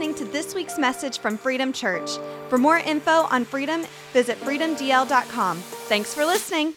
[0.00, 2.12] listening to this week's message from Freedom Church.
[2.48, 3.84] For more info on freedom,
[4.14, 5.58] visit freedomdl.com.
[5.58, 6.72] Thanks for listening.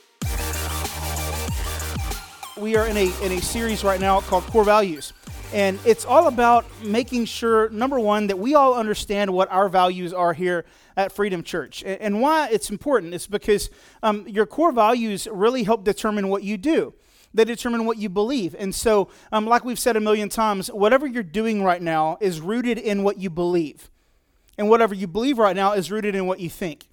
[2.57, 5.13] We are in a, in a series right now called Core Values.
[5.53, 10.11] And it's all about making sure, number one, that we all understand what our values
[10.11, 10.65] are here
[10.97, 11.81] at Freedom Church.
[11.81, 13.69] And, why it's important is because
[14.01, 16.93] um, your core values really help determine what you do
[17.33, 18.55] they determine what you believe.
[18.57, 22.39] And so, um, like we've said a million times, whatever you're doing right now is
[22.39, 23.89] rooted in what you believe.
[24.57, 26.87] And whatever you believe right now is rooted in what you think.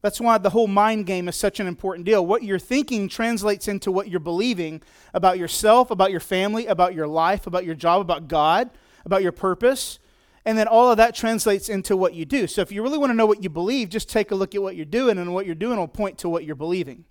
[0.00, 2.26] That's why the whole mind game is such an important deal.
[2.26, 4.82] What you're thinking translates into what you're believing
[5.14, 8.70] about yourself, about your family, about your life, about your job, about God,
[9.04, 10.00] about your purpose.
[10.44, 12.48] And then all of that translates into what you do.
[12.48, 14.62] So if you really want to know what you believe, just take a look at
[14.62, 17.04] what you're doing, and what you're doing will point to what you're believing.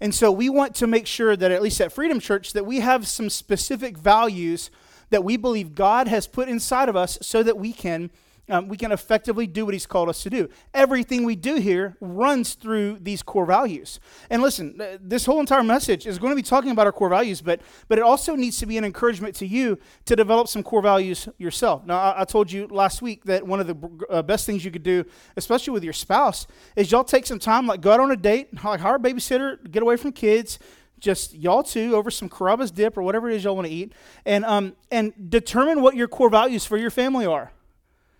[0.00, 2.80] And so we want to make sure that, at least at Freedom Church, that we
[2.80, 4.70] have some specific values
[5.10, 8.10] that we believe God has put inside of us so that we can
[8.48, 10.48] um, we can effectively do what He's called us to do.
[10.72, 14.00] Everything we do here runs through these core values.
[14.28, 17.40] And listen, this whole entire message is going to be talking about our core values,
[17.40, 20.82] but but it also needs to be an encouragement to you to develop some core
[20.82, 21.86] values yourself.
[21.86, 24.70] Now, I, I told you last week that one of the uh, best things you
[24.70, 25.04] could do,
[25.36, 28.48] especially with your spouse, is y'all take some time, like go out on a date,
[28.64, 30.58] like hire a babysitter, get away from kids
[31.00, 33.92] just y'all two over some Carrabba's dip or whatever it is y'all want to eat,
[34.24, 37.52] and um, and determine what your core values for your family are.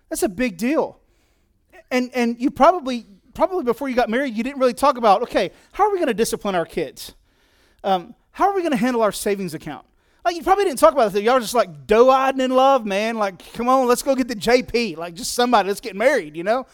[0.09, 0.99] That's a big deal.
[1.91, 5.51] And, and you probably, probably before you got married, you didn't really talk about, okay,
[5.71, 7.13] how are we going to discipline our kids?
[7.83, 9.85] Um, how are we going to handle our savings account?
[10.23, 11.21] Like, you probably didn't talk about that.
[11.21, 13.17] Y'all just like doe-eyed and in love, man.
[13.17, 14.97] Like, come on, let's go get the JP.
[14.97, 16.65] Like, just somebody, let's get married, you know?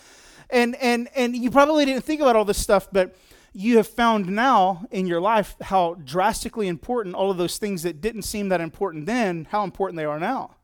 [0.49, 3.15] And, and, and you probably didn't think about all this stuff, but
[3.53, 7.99] you have found now in your life how drastically important all of those things that
[7.99, 10.55] didn't seem that important then, how important they are now.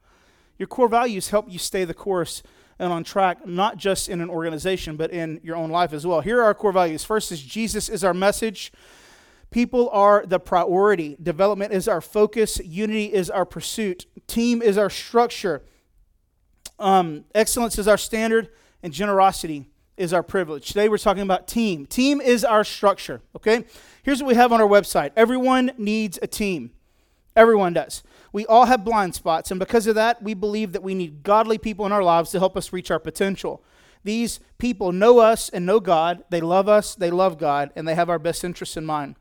[0.58, 2.42] Your core values help you stay the course
[2.80, 6.22] and on track, not just in an organization, but in your own life as well.
[6.22, 7.03] Here are our core values.
[7.03, 8.72] First is Jesus is our message.
[9.50, 11.17] People are the priority.
[11.21, 12.60] Development is our focus.
[12.60, 14.05] Unity is our pursuit.
[14.27, 15.64] Team is our structure.
[16.80, 18.49] Um, excellence is our standard.
[18.83, 20.67] And generosity is our privilege.
[20.67, 21.86] Today we're talking about team.
[21.87, 23.66] Team is our structure, okay?
[24.04, 26.71] Here's what we have on our website everyone needs a team.
[27.36, 28.04] Everyone does.
[28.37, 31.58] We all have blind spots, and because of that, we believe that we need godly
[31.58, 33.64] people in our lives to help us reach our potential.
[34.03, 36.23] These people know us and know God.
[36.30, 39.15] They love us, they love God, and they have our best interests in mind.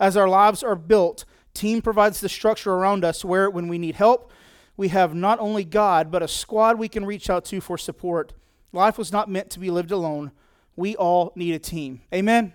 [0.00, 3.96] As our lives are built, team provides the structure around us where, when we need
[3.96, 4.32] help,
[4.78, 8.32] we have not only God, but a squad we can reach out to for support.
[8.72, 10.32] Life was not meant to be lived alone.
[10.76, 12.00] We all need a team.
[12.10, 12.54] Amen?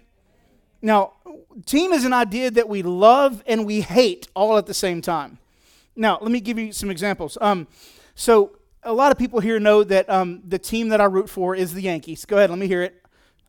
[0.82, 1.14] Now,
[1.68, 5.38] team is an idea that we love and we hate all at the same time.
[5.98, 7.38] Now, let me give you some examples.
[7.42, 7.68] Um,
[8.16, 8.54] so,
[8.84, 11.74] a lot of people here know that um, the team that I root for is
[11.74, 12.24] the Yankees.
[12.26, 13.04] Go ahead, let me hear it.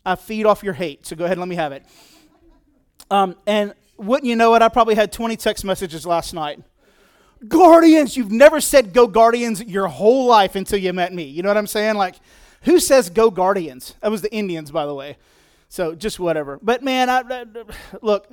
[0.04, 1.84] I feed off your hate, so go ahead, let me have it.
[3.10, 6.60] Um, and wouldn't you know it, I probably had 20 text messages last night.
[7.46, 11.24] Guardians, you've never said go Guardians your whole life until you met me.
[11.24, 11.94] You know what I'm saying?
[11.94, 12.16] Like,
[12.62, 13.94] who says go Guardians?
[14.00, 15.18] That was the Indians, by the way.
[15.68, 16.58] So just whatever.
[16.60, 17.44] But man, I, I,
[18.02, 18.28] look,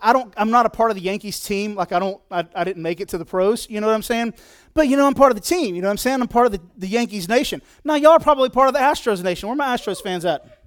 [0.00, 0.32] I, don't.
[0.36, 1.74] I'm not a part of the Yankees team.
[1.74, 2.20] Like I don't.
[2.30, 3.68] I, I didn't make it to the pros.
[3.68, 4.34] You know what I'm saying?
[4.74, 5.74] But you know, I'm part of the team.
[5.74, 6.20] You know what I'm saying?
[6.20, 7.62] I'm part of the, the Yankees nation.
[7.84, 9.48] Now y'all are probably part of the Astros nation.
[9.48, 10.58] Where are my Astros fans at?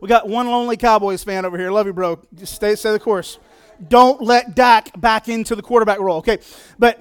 [0.00, 1.70] We got one lonely Cowboys fan over here.
[1.70, 2.20] Love you, bro.
[2.34, 3.38] Just stay stay the course.
[3.88, 6.18] Don't let Dak back into the quarterback role.
[6.18, 6.38] Okay,
[6.78, 7.00] but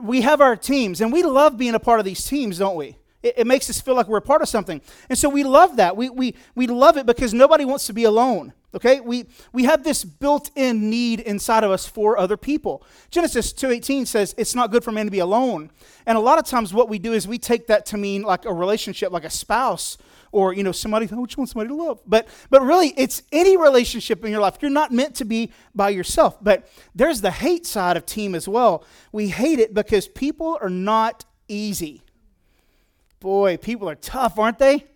[0.00, 2.96] we have our teams, and we love being a part of these teams, don't we?
[3.26, 4.80] It, it, makes us feel like we're a part of something.
[5.08, 5.96] And so we love that.
[5.96, 8.52] We, we, we love it because nobody wants to be alone.
[8.72, 9.00] Okay?
[9.00, 12.84] We, we have this built-in need inside of us for other people.
[13.10, 15.70] Genesis 2.18 says it's not good for man to be alone.
[16.06, 18.44] And a lot of times what we do is we take that to mean like
[18.44, 19.98] a relationship, like a spouse
[20.30, 22.00] or, you know, somebody, oh, you want somebody to love.
[22.06, 24.58] But, but really, it's any relationship in your life.
[24.60, 26.36] You're not meant to be by yourself.
[26.40, 28.84] But there's the hate side of team as well.
[29.10, 32.02] We hate it because people are not easy.
[33.26, 34.86] Boy, people are tough, aren't they?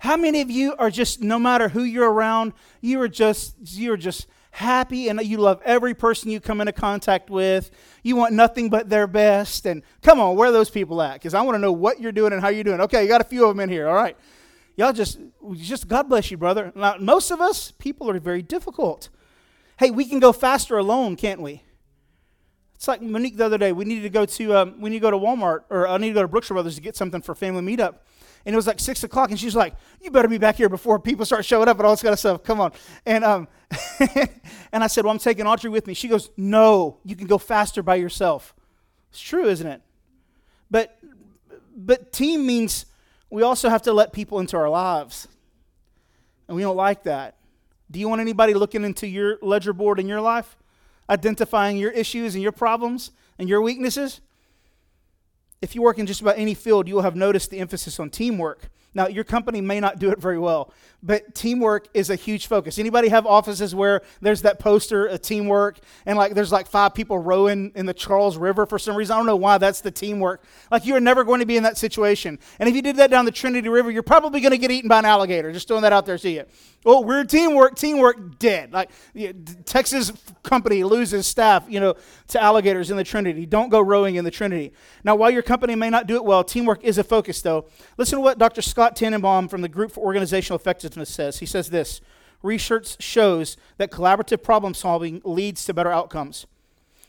[0.00, 2.52] How many of you are just no matter who you're around,
[2.82, 7.30] you are just you're just happy and you love every person you come into contact
[7.30, 7.70] with.
[8.02, 9.64] You want nothing but their best.
[9.64, 11.14] And come on, where are those people at?
[11.14, 12.82] Because I want to know what you're doing and how you're doing.
[12.82, 13.88] Okay, you got a few of them in here.
[13.88, 14.18] All right.
[14.76, 15.18] Y'all just
[15.54, 16.72] just God bless you, brother.
[16.74, 19.08] Now, most of us, people are very difficult.
[19.78, 21.62] Hey, we can go faster alone, can't we?
[22.82, 23.70] It's like Monique the other day.
[23.70, 26.08] We needed to go to um, we need to go to Walmart or I need
[26.08, 27.98] to go to Brookshire Brothers to get something for family meetup.
[28.44, 30.98] And it was like six o'clock, and she's like, "You better be back here before
[30.98, 32.42] people start showing up and all this kind of stuff.
[32.42, 32.72] Come on."
[33.06, 33.46] And um,
[34.72, 37.38] and I said, "Well, I'm taking Audrey with me." She goes, "No, you can go
[37.38, 38.52] faster by yourself."
[39.10, 39.80] It's true, isn't it?
[40.68, 40.98] But
[41.76, 42.86] but team means
[43.30, 45.28] we also have to let people into our lives.
[46.48, 47.36] And we don't like that.
[47.92, 50.56] Do you want anybody looking into your ledger board in your life,
[51.08, 54.20] identifying your issues and your problems and your weaknesses?
[55.60, 58.10] If you work in just about any field, you will have noticed the emphasis on
[58.10, 58.68] teamwork.
[58.94, 60.72] Now, your company may not do it very well,
[61.02, 62.78] but teamwork is a huge focus.
[62.78, 67.18] Anybody have offices where there's that poster of teamwork and like there's like five people
[67.18, 69.14] rowing in the Charles River for some reason?
[69.14, 70.44] I don't know why that's the teamwork.
[70.70, 72.38] Like you're never going to be in that situation.
[72.58, 74.88] And if you did that down the Trinity River, you're probably going to get eaten
[74.88, 75.52] by an alligator.
[75.52, 76.44] Just throwing that out there to you.
[76.84, 78.72] Oh, we're teamwork, teamwork dead.
[78.72, 78.90] Like
[79.64, 80.12] Texas
[80.42, 81.94] company loses staff, you know,
[82.28, 83.46] to alligators in the Trinity.
[83.46, 84.72] Don't go rowing in the Trinity.
[85.04, 87.66] Now, while your company may not do it well, teamwork is a focus though.
[87.96, 88.62] Listen to what Dr.
[88.62, 91.38] Scott Tannenbaum from the Group for Organizational Effectiveness says.
[91.38, 92.00] He says this
[92.42, 96.46] Research shows that collaborative problem solving leads to better outcomes.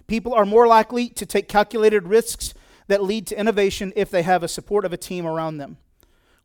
[0.08, 2.54] People are more likely to take calculated risks
[2.88, 5.78] that lead to innovation if they have a support of a team around them.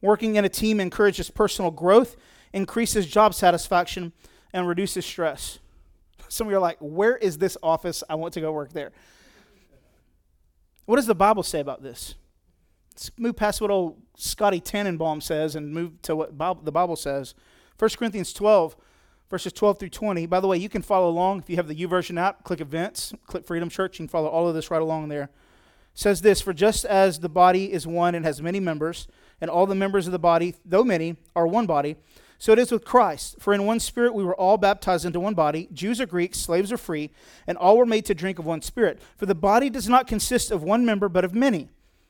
[0.01, 2.17] Working in a team encourages personal growth
[2.53, 4.13] increases job satisfaction,
[4.53, 5.59] and reduces stress.
[6.29, 8.03] Some of you are like, where is this office?
[8.09, 8.93] I want to go work there.
[10.87, 12.15] What does the Bible say about this?
[12.99, 16.97] Let's move past what old Scotty Tannenbaum says and move to what Bible, the Bible
[16.97, 17.37] says.
[17.79, 18.75] 1 Corinthians 12,
[19.31, 20.27] verses 12 through 20.
[20.27, 22.43] By the way, you can follow along if you have the YouVersion app.
[22.43, 24.01] Click Events, click Freedom Church.
[24.01, 25.23] You can follow all of this right along there.
[25.23, 25.31] It
[25.95, 29.07] says this For just as the body is one and has many members,
[29.41, 31.95] and all the members of the body, though many, are one body,
[32.37, 33.37] so it is with Christ.
[33.39, 36.73] For in one spirit we were all baptized into one body, Jews or Greeks, slaves
[36.73, 37.13] or free,
[37.47, 38.99] and all were made to drink of one spirit.
[39.17, 41.69] For the body does not consist of one member, but of many.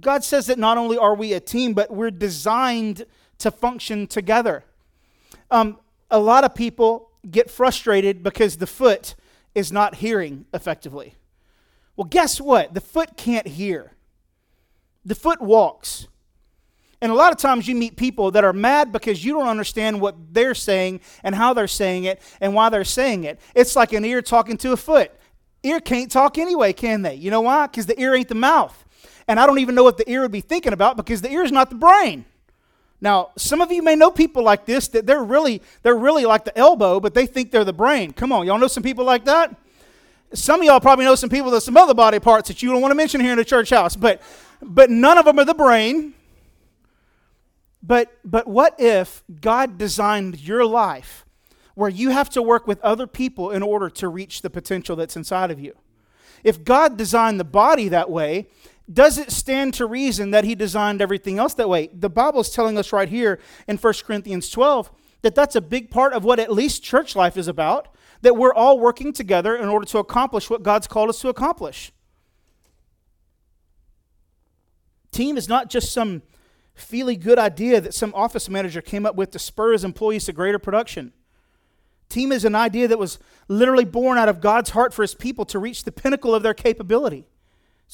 [0.00, 3.06] God says that not only are we a team, but we're designed
[3.38, 4.64] to function together.
[5.50, 5.78] Um,
[6.10, 9.14] a lot of people get frustrated because the foot
[9.54, 11.14] is not hearing effectively.
[11.96, 12.74] Well, guess what?
[12.74, 13.92] The foot can't hear,
[15.04, 16.08] the foot walks.
[17.00, 20.00] And a lot of times you meet people that are mad because you don't understand
[20.00, 23.38] what they're saying and how they're saying it and why they're saying it.
[23.54, 25.12] It's like an ear talking to a foot.
[25.62, 27.14] Ear can't talk anyway, can they?
[27.14, 27.66] You know why?
[27.66, 28.83] Because the ear ain't the mouth.
[29.26, 31.42] And I don't even know what the ear would be thinking about because the ear
[31.42, 32.24] is not the brain.
[33.00, 36.44] Now, some of you may know people like this that they're really they're really like
[36.44, 38.12] the elbow, but they think they're the brain.
[38.12, 39.54] Come on, y'all know some people like that?
[40.32, 42.80] Some of y'all probably know some people that some other body parts that you don't
[42.80, 44.22] want to mention here in the church house, but
[44.62, 46.14] but none of them are the brain.
[47.86, 51.26] But, but what if God designed your life
[51.74, 55.16] where you have to work with other people in order to reach the potential that's
[55.16, 55.76] inside of you?
[56.42, 58.46] If God designed the body that way,
[58.92, 61.88] does it stand to reason that He designed everything else that way?
[61.92, 64.90] The Bible is telling us right here in 1 Corinthians 12
[65.22, 67.88] that that's a big part of what at least church life is about,
[68.20, 71.92] that we're all working together in order to accomplish what God's called us to accomplish.
[75.10, 76.22] Team is not just some
[76.74, 80.32] feely good idea that some office manager came up with to spur his employees to
[80.32, 81.12] greater production.
[82.08, 83.18] Team is an idea that was
[83.48, 86.52] literally born out of God's heart for his people to reach the pinnacle of their
[86.52, 87.26] capability.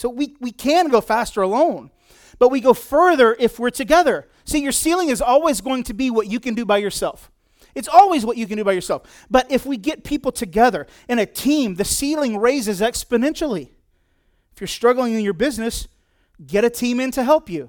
[0.00, 1.90] So we, we can go faster alone,
[2.38, 4.26] but we go further if we're together.
[4.46, 7.30] See, your ceiling is always going to be what you can do by yourself.
[7.74, 9.26] It's always what you can do by yourself.
[9.30, 13.72] But if we get people together in a team, the ceiling raises exponentially.
[14.54, 15.86] If you're struggling in your business,
[16.46, 17.68] get a team in to help you.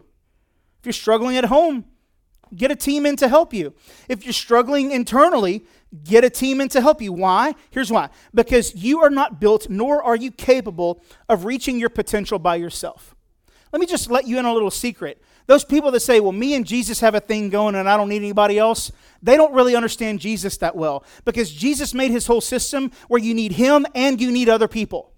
[0.79, 1.83] If you're struggling at home,
[2.55, 3.73] get a team in to help you.
[4.07, 5.65] If you're struggling internally,
[6.03, 7.11] get a team in to help you.
[7.13, 7.53] Why?
[7.69, 12.39] Here's why because you are not built, nor are you capable of reaching your potential
[12.39, 13.15] by yourself.
[13.71, 15.21] Let me just let you in a little secret.
[15.47, 18.09] Those people that say, well, me and Jesus have a thing going and I don't
[18.09, 22.41] need anybody else, they don't really understand Jesus that well because Jesus made his whole
[22.41, 25.13] system where you need him and you need other people.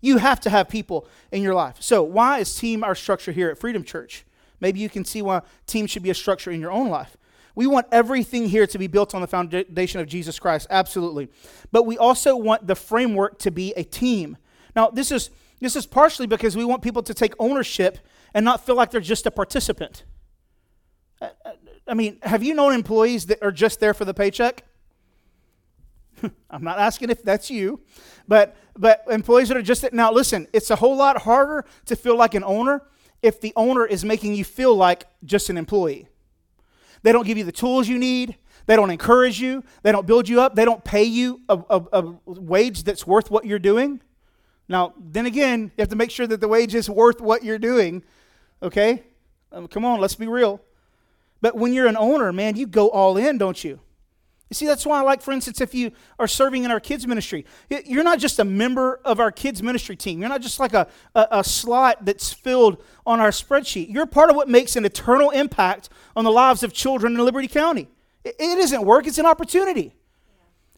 [0.00, 1.76] You have to have people in your life.
[1.80, 4.24] So, why is team our structure here at Freedom Church?
[4.60, 7.16] Maybe you can see why team should be a structure in your own life.
[7.54, 11.28] We want everything here to be built on the foundation of Jesus Christ, absolutely.
[11.70, 14.36] But we also want the framework to be a team.
[14.74, 15.30] Now, this is
[15.60, 17.98] this is partially because we want people to take ownership
[18.34, 20.02] and not feel like they're just a participant.
[21.20, 21.52] Uh, uh,
[21.86, 24.64] I mean, have you known employees that are just there for the paycheck?
[26.50, 27.80] I'm not asking if that's you,
[28.26, 32.16] but but employees that are just now listen, it's a whole lot harder to feel
[32.16, 32.82] like an owner
[33.22, 36.08] if the owner is making you feel like just an employee.
[37.02, 38.36] They don't give you the tools you need.
[38.66, 39.64] They don't encourage you.
[39.82, 40.54] They don't build you up.
[40.54, 44.00] They don't pay you a, a, a, wage that's worth what you're doing.
[44.68, 47.58] Now, then again, you have to make sure that the wage is worth what you're
[47.58, 48.04] doing.
[48.62, 49.02] Okay?
[49.50, 50.60] Um, come on, let's be real.
[51.40, 53.80] But when you're an owner, man, you go all in, don't you?
[54.52, 57.06] You see, that's why I like, for instance, if you are serving in our kids'
[57.06, 57.46] ministry,
[57.86, 60.20] you're not just a member of our kids' ministry team.
[60.20, 63.90] You're not just like a, a, a, slot that's filled on our spreadsheet.
[63.90, 67.48] You're part of what makes an eternal impact on the lives of children in Liberty
[67.48, 67.88] County.
[68.24, 69.94] It, it isn't work, it's an opportunity.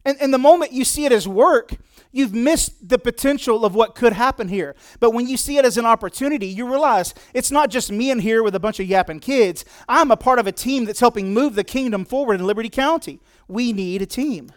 [0.05, 1.75] And, and the moment you see it as work,
[2.13, 4.77] you've missed the potential of what could happen here.
[5.01, 8.21] But when you see it as an opportunity, you realize it's not just me in
[8.21, 9.65] here with a bunch of yapping kids.
[9.89, 13.19] I'm a part of a team that's helping move the kingdom forward in Liberty County.
[13.49, 14.53] We need a team.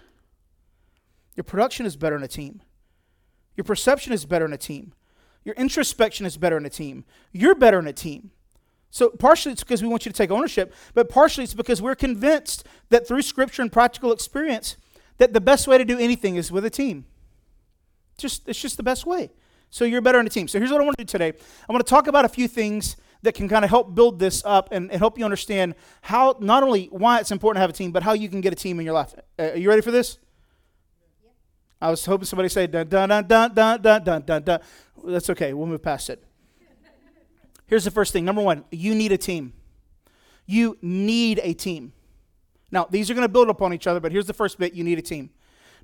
[1.35, 2.61] Your production is better in a team.
[3.55, 4.93] Your perception is better in a team.
[5.43, 7.05] Your introspection is better in a team.
[7.31, 8.31] You're better in a team.
[8.89, 11.95] So, partially it's because we want you to take ownership, but partially it's because we're
[11.95, 14.77] convinced that through scripture and practical experience,
[15.17, 17.05] that the best way to do anything is with a team.
[18.17, 19.29] Just it's just the best way.
[19.69, 20.47] So you're better in a team.
[20.47, 21.33] So here's what I want to do today.
[21.67, 22.95] I want to talk about a few things
[23.27, 26.63] that can kind of help build this up and, and, help you understand how not
[26.63, 28.79] only why it's important to have a team, but how you can get a team
[28.79, 29.13] in your life.
[29.37, 30.17] Uh, are you ready for this?
[31.81, 34.59] I was hoping somebody say dun dun dun dun dun dun dun dun dun.
[35.05, 35.53] That's okay.
[35.53, 36.23] We'll move past it.
[37.67, 38.23] Here's the first thing.
[38.23, 39.51] Number one, you need a team.
[40.45, 41.91] You need a team.
[42.71, 44.83] Now, these are going to build upon each other, but here's the first bit you
[44.83, 45.31] need a team.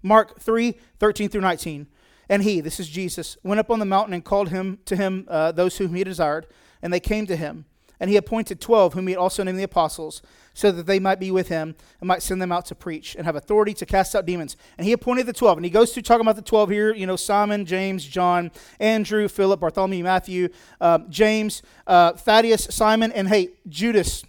[0.01, 1.87] Mark 3 13 through 19.
[2.29, 5.25] And he, this is Jesus, went up on the mountain and called him to him
[5.27, 6.47] uh, those whom he desired,
[6.83, 7.65] and they came to him.
[7.99, 10.21] And he appointed twelve, whom he also named the apostles,
[10.53, 13.25] so that they might be with him and might send them out to preach and
[13.25, 14.57] have authority to cast out demons.
[14.77, 15.57] And he appointed the twelve.
[15.57, 19.29] And he goes through talking about the twelve here, you know, Simon, James, John, Andrew,
[19.29, 20.49] Philip, Bartholomew, Matthew,
[20.81, 24.23] uh, James, uh, Thaddeus, Simon, and hey, Judas.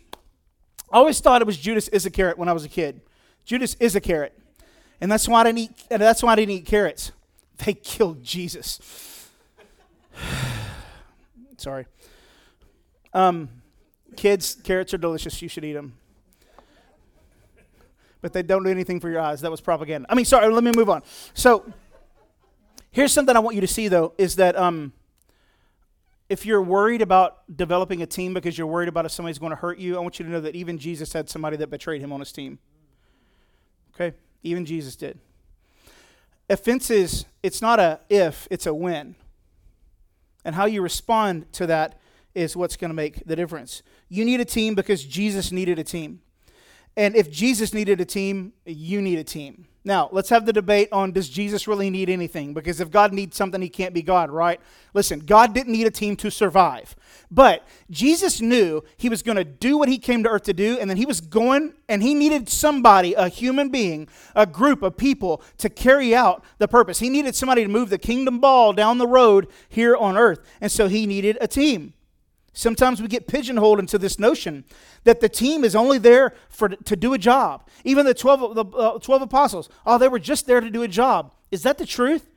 [0.92, 3.00] I always thought it was Judas Iscariot when I was a kid.
[3.44, 4.38] Judas Iscariot.
[5.00, 7.10] And that's why I didn't eat, and that's why I didn't eat carrots.
[7.58, 9.28] They killed Jesus.
[11.56, 11.86] Sorry.
[13.14, 13.48] Um,
[14.16, 15.40] kids, carrots are delicious.
[15.40, 15.94] You should eat them.
[18.20, 19.40] But they don't do anything for your eyes.
[19.42, 20.06] That was propaganda.
[20.10, 21.02] I mean, sorry, let me move on.
[21.34, 21.72] So,
[22.90, 24.92] here's something I want you to see, though, is that um,
[26.28, 29.56] if you're worried about developing a team because you're worried about if somebody's going to
[29.56, 32.12] hurt you, I want you to know that even Jesus had somebody that betrayed him
[32.12, 32.58] on his team.
[33.94, 34.16] Okay?
[34.42, 35.18] Even Jesus did.
[36.48, 39.16] Offenses, it's not a if, it's a when.
[40.44, 41.98] And how you respond to that
[42.34, 43.82] is what's going to make the difference.
[44.08, 46.20] You need a team because Jesus needed a team.
[46.96, 49.66] And if Jesus needed a team, you need a team.
[49.86, 52.54] Now, let's have the debate on does Jesus really need anything?
[52.54, 54.58] Because if God needs something, he can't be God, right?
[54.94, 56.96] Listen, God didn't need a team to survive.
[57.30, 60.78] But Jesus knew he was going to do what he came to earth to do,
[60.78, 64.96] and then he was going and he needed somebody, a human being, a group of
[64.96, 67.00] people to carry out the purpose.
[67.00, 70.40] He needed somebody to move the kingdom ball down the road here on earth.
[70.62, 71.92] And so he needed a team.
[72.54, 74.64] Sometimes we get pigeonholed into this notion
[75.02, 77.68] that the team is only there for, to do a job.
[77.82, 80.88] Even the 12, the, uh, 12 apostles, oh, they were just there to do a
[80.88, 81.32] job.
[81.50, 82.30] Is that the truth?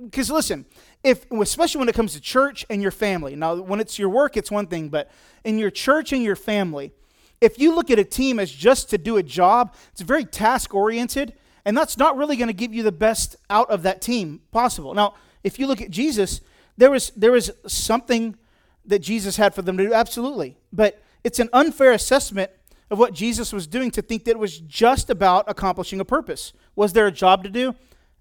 [0.00, 0.66] Because listen,
[1.04, 3.36] if especially when it comes to church and your family.
[3.36, 5.10] Now, when it's your work, it's one thing, but
[5.44, 6.92] in your church and your family,
[7.40, 10.74] if you look at a team as just to do a job, it's very task
[10.74, 14.40] oriented, and that's not really going to give you the best out of that team
[14.50, 14.94] possible.
[14.94, 15.14] Now,
[15.44, 16.40] if you look at Jesus,
[16.76, 18.36] there was there was something
[18.84, 19.94] that Jesus had for them to do?
[19.94, 20.56] Absolutely.
[20.72, 22.50] But it's an unfair assessment
[22.90, 26.52] of what Jesus was doing to think that it was just about accomplishing a purpose.
[26.76, 27.74] Was there a job to do?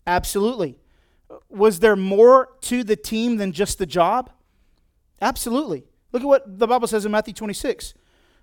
[0.08, 0.78] Absolutely.
[1.50, 4.32] Was there more to the team than just the job?
[5.22, 5.84] Absolutely.
[6.12, 7.94] Look at what the Bible says in Matthew 26,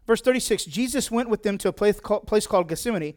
[0.07, 0.65] verse 36.
[0.65, 3.15] Jesus went with them to a place called, place called Gethsemane,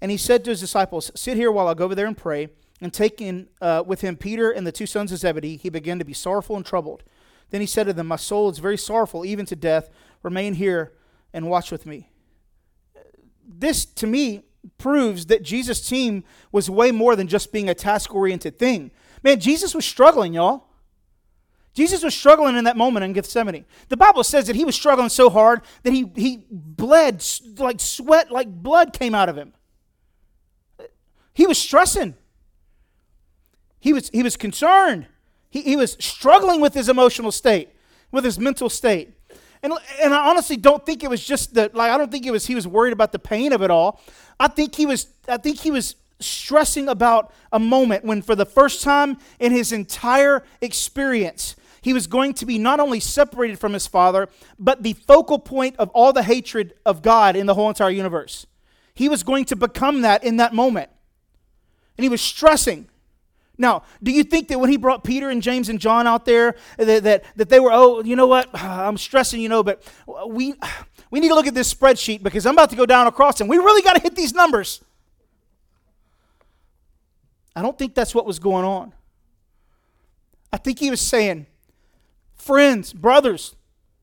[0.00, 2.48] and he said to his disciples, Sit here while I go over there and pray.
[2.82, 6.04] And taking uh, with him Peter and the two sons of Zebedee, he began to
[6.04, 7.02] be sorrowful and troubled.
[7.50, 9.90] Then he said to them, My soul is very sorrowful, even to death.
[10.22, 10.92] Remain here
[11.32, 12.10] and watch with me.
[13.46, 14.44] This, to me,
[14.78, 18.90] proves that Jesus' team was way more than just being a task oriented thing.
[19.22, 20.66] Man, Jesus was struggling, y'all.
[21.72, 23.64] Jesus was struggling in that moment in Gethsemane.
[23.88, 27.24] The Bible says that he was struggling so hard that he, he bled,
[27.58, 29.52] like sweat, like blood came out of him.
[31.32, 32.16] He was stressing.
[33.78, 35.06] He was, he was concerned.
[35.50, 37.70] He, he was struggling with his emotional state,
[38.10, 39.12] with his mental state.
[39.62, 42.30] And, and I honestly don't think it was just that, like I don't think it
[42.30, 44.00] was he was worried about the pain of it all.
[44.38, 48.46] I think he was I think he was stressing about a moment when for the
[48.46, 53.72] first time in his entire experience he was going to be not only separated from
[53.72, 54.28] his father,
[54.58, 58.46] but the focal point of all the hatred of God in the whole entire universe.
[58.94, 60.90] He was going to become that in that moment.
[61.96, 62.89] And he was stressing.
[63.60, 66.56] Now, do you think that when he brought Peter and James and John out there,
[66.78, 68.48] that, that, that they were, oh, you know what?
[68.54, 69.82] I'm stressing, you know, but
[70.26, 70.54] we,
[71.10, 73.50] we need to look at this spreadsheet because I'm about to go down across and
[73.50, 74.82] we really got to hit these numbers.
[77.54, 78.94] I don't think that's what was going on.
[80.50, 81.46] I think he was saying,
[82.36, 83.54] friends, brothers,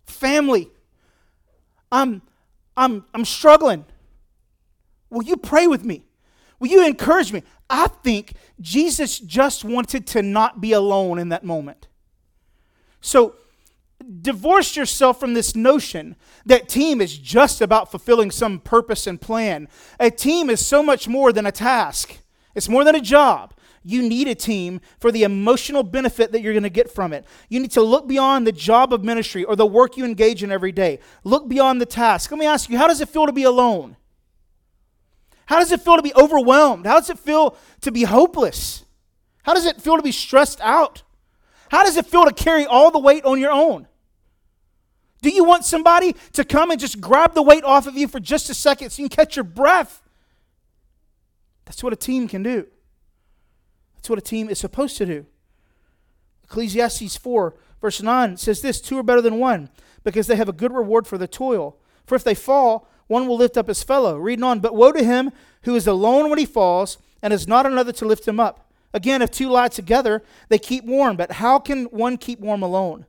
[0.06, 0.70] family,
[1.92, 2.22] I'm,
[2.78, 3.86] I'm, I'm struggling.
[5.10, 6.07] Will you pray with me?
[6.60, 7.44] Will you encourage me?
[7.70, 11.88] I think Jesus just wanted to not be alone in that moment.
[13.02, 13.36] So,
[14.22, 19.68] divorce yourself from this notion that team is just about fulfilling some purpose and plan.
[20.00, 22.20] A team is so much more than a task,
[22.56, 23.54] it's more than a job.
[23.84, 27.26] You need a team for the emotional benefit that you're going to get from it.
[27.48, 30.52] You need to look beyond the job of ministry or the work you engage in
[30.52, 31.00] every day.
[31.24, 32.30] Look beyond the task.
[32.30, 33.96] Let me ask you, how does it feel to be alone?
[35.48, 36.86] How does it feel to be overwhelmed?
[36.86, 38.86] How does it feel to be hopeless?
[39.44, 41.04] How does it feel to be stressed out?
[41.70, 43.88] How does it feel to carry all the weight on your own?
[45.22, 48.20] Do you want somebody to come and just grab the weight off of you for
[48.20, 50.04] just a second so you can catch your breath?
[51.66, 52.68] That's what a team can do.
[53.96, 55.26] That's what a team is supposed to do.
[56.44, 59.70] Ecclesiastes 4, verse 9 says this Two are better than one,
[60.04, 61.78] because they have a good reward for the toil.
[62.06, 64.18] For if they fall, one will lift up his fellow.
[64.18, 65.32] Reading on, but woe to him
[65.64, 68.70] who is alone when he falls, and has not another to lift him up.
[68.94, 73.06] Again, if two lie together, they keep warm, but how can one keep warm alone?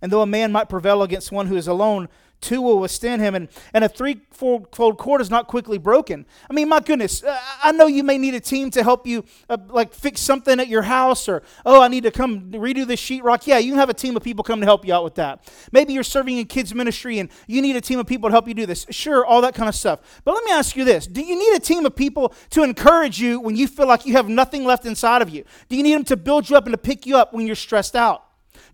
[0.00, 2.08] And though a man might prevail against one who is alone,
[2.42, 6.26] two will withstand him, and, and a threefold cord is not quickly broken.
[6.50, 9.24] I mean, my goodness, uh, I know you may need a team to help you,
[9.48, 13.00] uh, like fix something at your house, or oh, I need to come redo this
[13.00, 13.46] sheetrock.
[13.46, 15.50] Yeah, you can have a team of people come to help you out with that.
[15.70, 18.48] Maybe you're serving in kids ministry, and you need a team of people to help
[18.48, 18.84] you do this.
[18.90, 20.00] Sure, all that kind of stuff.
[20.24, 23.20] But let me ask you this: Do you need a team of people to encourage
[23.20, 25.44] you when you feel like you have nothing left inside of you?
[25.68, 27.56] Do you need them to build you up and to pick you up when you're
[27.56, 28.24] stressed out?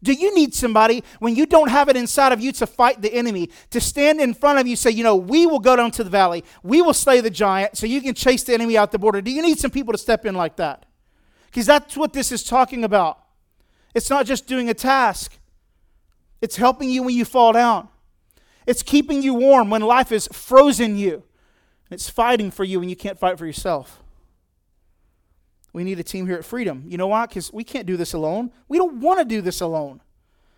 [0.03, 3.13] Do you need somebody when you don't have it inside of you to fight the
[3.13, 6.05] enemy, to stand in front of you say, you know, we will go down to
[6.05, 8.99] the valley, we will slay the giant so you can chase the enemy out the
[8.99, 9.21] border?
[9.21, 10.87] Do you need some people to step in like that?
[11.47, 13.19] Because that's what this is talking about.
[13.95, 15.39] It's not just doing a task,
[16.41, 17.89] it's helping you when you fall down,
[18.67, 21.25] it's keeping you warm when life is frozen you,
[21.91, 24.03] it's fighting for you when you can't fight for yourself.
[25.79, 26.83] We need a team here at Freedom.
[26.89, 27.27] You know why?
[27.27, 28.51] Because we can't do this alone.
[28.67, 30.01] We don't want to do this alone.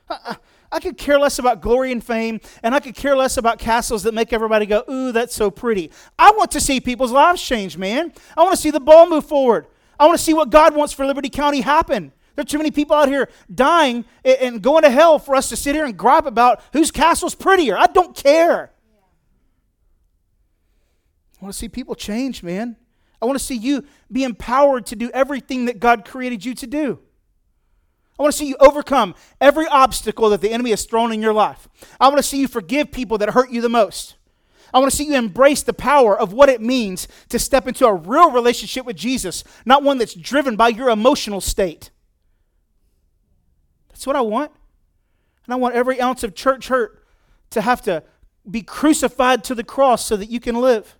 [0.08, 0.38] I,
[0.72, 4.02] I, could care less about glory and fame, and I could care less about castles
[4.04, 5.90] that make everybody go, ooh, that's so pretty.
[6.18, 8.14] I want to see people's lives change, man.
[8.34, 9.66] I want to see the ball move forward.
[9.98, 12.12] I want to see what God wants for Liberty County happen.
[12.34, 15.56] There are too many people out here dying and going to hell for us to
[15.56, 17.76] sit here and gripe about whose castle's prettier.
[17.76, 18.70] I don't care.
[21.38, 22.76] I want to see people change, man.
[23.20, 26.66] I want to see you be empowered to do everything that God created you to
[26.66, 26.98] do.
[28.18, 31.32] I want to see you overcome every obstacle that the enemy has thrown in your
[31.32, 31.68] life.
[31.98, 34.16] I want to see you forgive people that hurt you the most.
[34.72, 37.86] I want to see you embrace the power of what it means to step into
[37.86, 41.90] a real relationship with Jesus, not one that's driven by your emotional state.
[43.88, 44.52] That's what I want.
[45.46, 47.04] And I want every ounce of church hurt
[47.50, 48.04] to have to
[48.48, 50.96] be crucified to the cross so that you can live.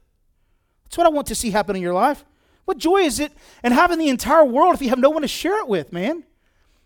[0.91, 2.25] That's what I want to see happen in your life.
[2.65, 3.31] What joy is it
[3.63, 6.25] in having the entire world if you have no one to share it with, man?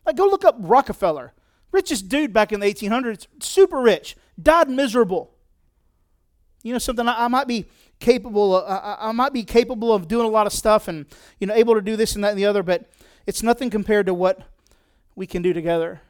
[0.05, 1.33] Like, go look up Rockefeller.
[1.73, 5.33] Richest dude back in the 1800s, super rich, died miserable.
[6.63, 7.09] You know something?
[7.09, 7.65] I, I might be
[7.99, 8.57] capable.
[8.57, 11.07] Of, I, I might be capable of doing a lot of stuff and
[11.41, 12.91] you know able to do this and that and the other, but
[13.27, 14.41] it's nothing compared to what
[15.17, 16.03] we can do together.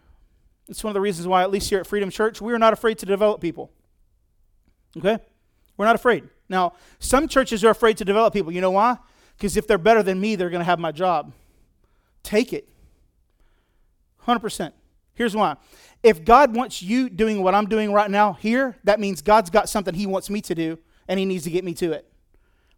[0.69, 2.73] It's one of the reasons why, at least here at Freedom Church, we are not
[2.73, 3.71] afraid to develop people.
[4.97, 5.19] Okay,
[5.77, 6.29] we're not afraid.
[6.49, 8.53] Now, some churches are afraid to develop people.
[8.53, 8.99] You know why?
[9.37, 11.33] Because if they're better than me, they're going to have my job.
[12.23, 12.69] Take it.
[14.27, 14.73] 100%.
[15.15, 15.57] Here's why.
[16.03, 19.69] If God wants you doing what I'm doing right now here, that means God's got
[19.69, 20.79] something He wants me to do,
[21.09, 22.11] and He needs to get me to it.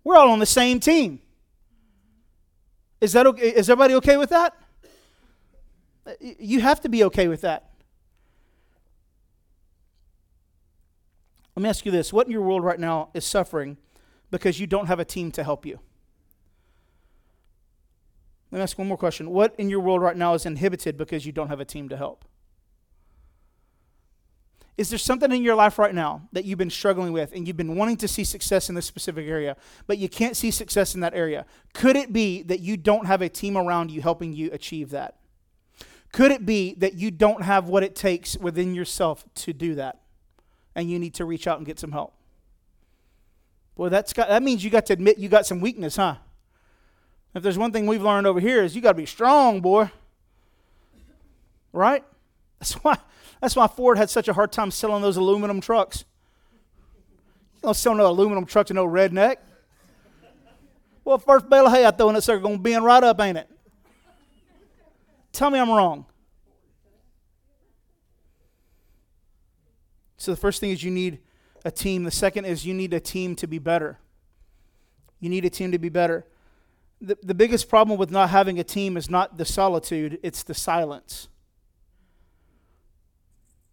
[0.05, 1.21] We're all on the same team.
[3.01, 3.49] Is that okay?
[3.49, 4.57] Is everybody okay with that?
[6.21, 7.71] You have to be okay with that.
[11.57, 13.79] Let me ask you this what in your world right now is suffering
[14.31, 15.81] because you don't have a team to help you?
[18.51, 19.31] Let me ask one more question.
[19.31, 21.97] What in your world right now is inhibited because you don't have a team to
[21.97, 22.25] help?
[24.77, 27.57] Is there something in your life right now that you've been struggling with and you've
[27.57, 31.01] been wanting to see success in this specific area, but you can't see success in
[31.01, 31.47] that area?
[31.73, 35.17] Could it be that you don't have a team around you helping you achieve that?
[36.13, 40.01] Could it be that you don't have what it takes within yourself to do that?
[40.77, 42.13] And you need to reach out and get some help?
[43.77, 46.17] Well, that's got, that means you got to admit you got some weakness, huh?
[47.35, 49.91] If there's one thing we've learned over here is you got to be strong, boy.
[51.73, 52.05] Right?
[52.61, 52.97] That's why
[53.41, 56.05] that's why Ford had such a hard time selling those aluminum trucks.
[57.57, 59.37] You don't sell no aluminum truck to no redneck.
[61.05, 63.39] Well, first bale of hay I throw in that sucker gonna bend right up, ain't
[63.39, 63.51] it?
[65.33, 66.07] Tell me I'm wrong.
[70.17, 71.21] So the first thing is you need
[71.65, 72.05] a team.
[72.05, 73.99] The second is you need a team to be better.
[75.21, 76.27] You need a team to be better.
[77.01, 80.55] The, the biggest problem with not having a team is not the solitude, it's the
[80.55, 81.29] silence.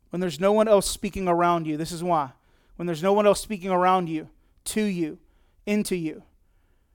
[0.09, 2.31] When there's no one else speaking around you, this is why.
[2.75, 4.29] When there's no one else speaking around you,
[4.65, 5.19] to you,
[5.65, 6.23] into you,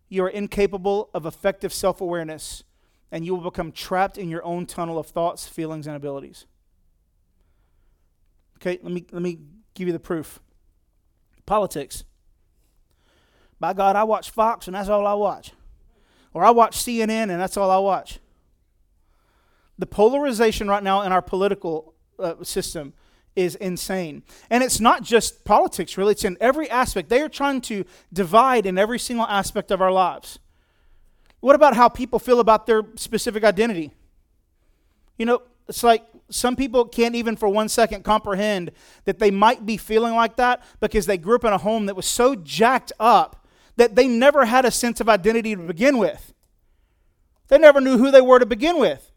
[0.09, 2.65] you are incapable of effective self awareness
[3.11, 6.47] and you will become trapped in your own tunnel of thoughts, feelings, and abilities.
[8.61, 9.39] Okay, let me, let me
[9.75, 10.41] give you the proof.
[11.47, 12.05] Politics.
[13.61, 15.53] By God, I watch Fox and that's all I watch.
[16.35, 18.19] Or I watch CNN and that's all I watch.
[19.79, 22.95] The polarization right now in our political uh, system
[23.37, 24.25] is insane.
[24.51, 27.09] And it's not just politics, really, it's in every aspect.
[27.09, 30.41] They are trying to divide in every single aspect of our lives.
[31.41, 33.93] What about how people feel about their specific identity?
[35.17, 38.71] You know, it's like some people can't even for one second comprehend
[39.05, 41.97] that they might be feeling like that because they grew up in a home that
[41.97, 46.35] was so jacked up that they never had a sense of identity to begin with.
[47.49, 49.11] They never knew who they were to begin with.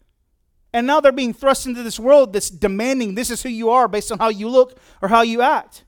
[0.74, 3.88] And now they're being thrust into this world that's demanding this is who you are
[3.88, 5.84] based on how you look or how you act.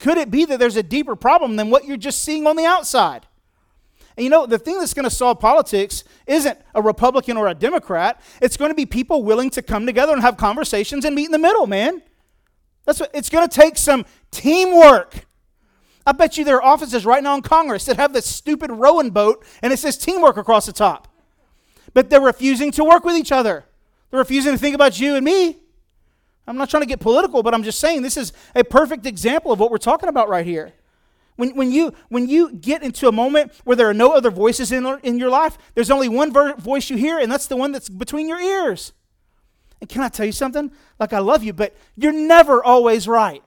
[0.00, 2.64] Could it be that there's a deeper problem than what you're just seeing on the
[2.64, 3.26] outside?
[4.16, 7.54] And you know, the thing that's going to solve politics isn't a Republican or a
[7.54, 8.20] Democrat.
[8.40, 11.32] It's going to be people willing to come together and have conversations and meet in
[11.32, 12.02] the middle, man.
[12.86, 15.26] That's what it's going to take some teamwork.
[16.06, 19.10] I bet you there are offices right now in Congress that have this stupid rowing
[19.10, 21.08] boat and it says teamwork across the top.
[21.92, 23.64] But they're refusing to work with each other.
[24.10, 25.58] They're refusing to think about you and me.
[26.46, 29.50] I'm not trying to get political, but I'm just saying this is a perfect example
[29.50, 30.72] of what we're talking about right here.
[31.36, 34.72] When, when, you, when you get into a moment where there are no other voices
[34.72, 37.72] in, in your life, there's only one ver- voice you hear, and that's the one
[37.72, 38.92] that's between your ears.
[39.80, 40.72] And can I tell you something?
[40.98, 43.42] Like, I love you, but you're never always right.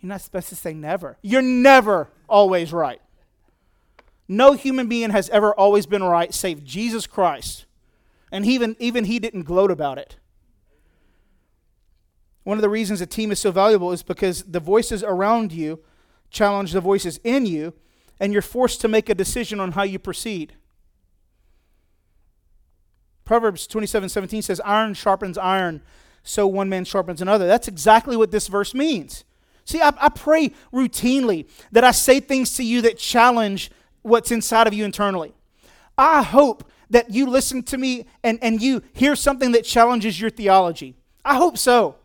[0.00, 1.16] You're not supposed to say never.
[1.22, 3.00] You're never always right.
[4.26, 7.66] No human being has ever always been right save Jesus Christ.
[8.30, 10.16] And even, even he didn't gloat about it.
[12.42, 15.80] One of the reasons a team is so valuable is because the voices around you
[16.30, 17.74] challenge the voices in you,
[18.20, 20.54] and you're forced to make a decision on how you proceed.
[23.24, 25.82] Proverbs 27 17 says, Iron sharpens iron,
[26.22, 27.46] so one man sharpens another.
[27.46, 29.24] That's exactly what this verse means.
[29.64, 34.66] See, I, I pray routinely that I say things to you that challenge what's inside
[34.66, 35.34] of you internally.
[35.98, 40.30] I hope that you listen to me and, and you hear something that challenges your
[40.30, 40.96] theology.
[41.22, 41.97] I hope so.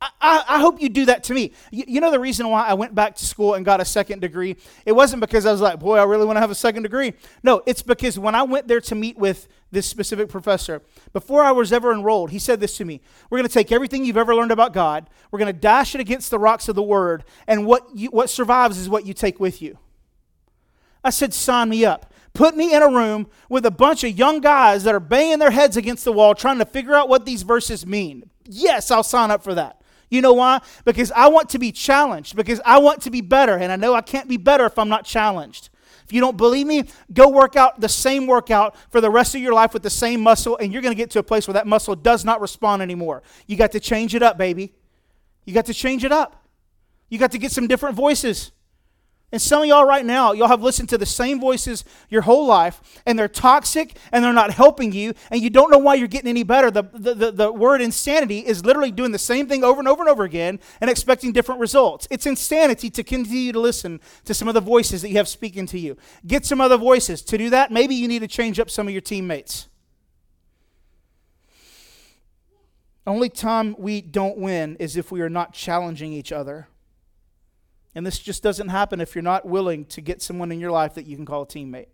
[0.00, 1.52] I, I, hope you do that to me.
[1.70, 4.20] You, you, know the reason why I went back to school and got a second
[4.20, 4.56] degree?
[4.84, 7.14] It wasn't because I was like, boy, I really want to have a second degree.
[7.42, 10.82] No, it's because when I went there to meet with this specific professor,
[11.14, 14.04] before I was ever enrolled, he said this to me We're going to take everything
[14.04, 16.82] you've ever learned about God, we're going to dash it against the rocks of the
[16.82, 19.78] Word, and what, you, what survives is what you take with you.
[21.02, 22.12] I said, sign me up.
[22.34, 25.52] Put me in a room with a bunch of young guys that are banging their
[25.52, 28.28] heads against the wall trying to figure out what these verses mean.
[28.44, 29.80] Yes, I'll sign up for that.
[30.08, 30.60] You know why?
[30.84, 33.94] Because I want to be challenged, because I want to be better, and I know
[33.94, 35.70] I can't be better if I'm not challenged.
[36.04, 39.40] If you don't believe me, go work out the same workout for the rest of
[39.40, 41.54] your life with the same muscle, and you're going to get to a place where
[41.54, 43.24] that muscle does not respond anymore.
[43.48, 44.72] You got to change it up, baby.
[45.44, 46.46] You got to change it up.
[47.08, 48.52] You got to get some different voices.
[49.32, 52.46] And some of y'all right now, y'all have listened to the same voices your whole
[52.46, 56.06] life, and they're toxic and they're not helping you, and you don't know why you're
[56.06, 56.70] getting any better.
[56.70, 60.02] The, the, the, the, word insanity is literally doing the same thing over and over
[60.02, 62.06] and over again and expecting different results.
[62.08, 65.66] It's insanity to continue to listen to some of the voices that you have speaking
[65.66, 65.96] to you.
[66.24, 67.20] Get some other voices.
[67.22, 69.66] To do that, maybe you need to change up some of your teammates.
[73.06, 76.68] Only time we don't win is if we are not challenging each other.
[77.96, 80.92] And this just doesn't happen if you're not willing to get someone in your life
[80.94, 81.86] that you can call a teammate.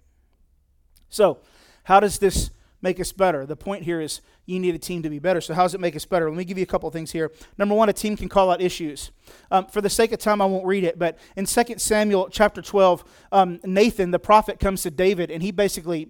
[1.08, 1.38] So,
[1.84, 2.50] how does this
[2.82, 3.46] make us better?
[3.46, 5.40] The point here is you need a team to be better.
[5.40, 6.28] So, how does it make us better?
[6.28, 7.30] Let me give you a couple things here.
[7.56, 9.12] Number one, a team can call out issues.
[9.52, 12.60] Um, for the sake of time, I won't read it, but in 2 Samuel chapter
[12.60, 16.08] 12, um, Nathan, the prophet, comes to David and he basically,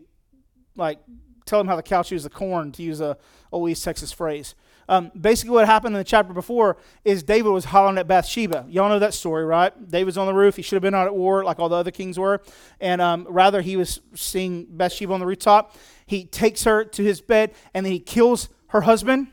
[0.74, 1.00] like,
[1.44, 3.18] tell him how the cow chews the corn, to use a
[3.52, 4.55] old East Texas phrase.
[4.92, 8.66] Um, basically, what happened in the chapter before is David was hollering at Bathsheba.
[8.68, 9.72] Y'all know that story, right?
[9.90, 10.57] David's on the roof.
[10.57, 12.42] He should have been out at war like all the other kings were.
[12.78, 15.74] And um, rather, he was seeing Bathsheba on the rooftop.
[16.05, 19.28] He takes her to his bed and then he kills her husband.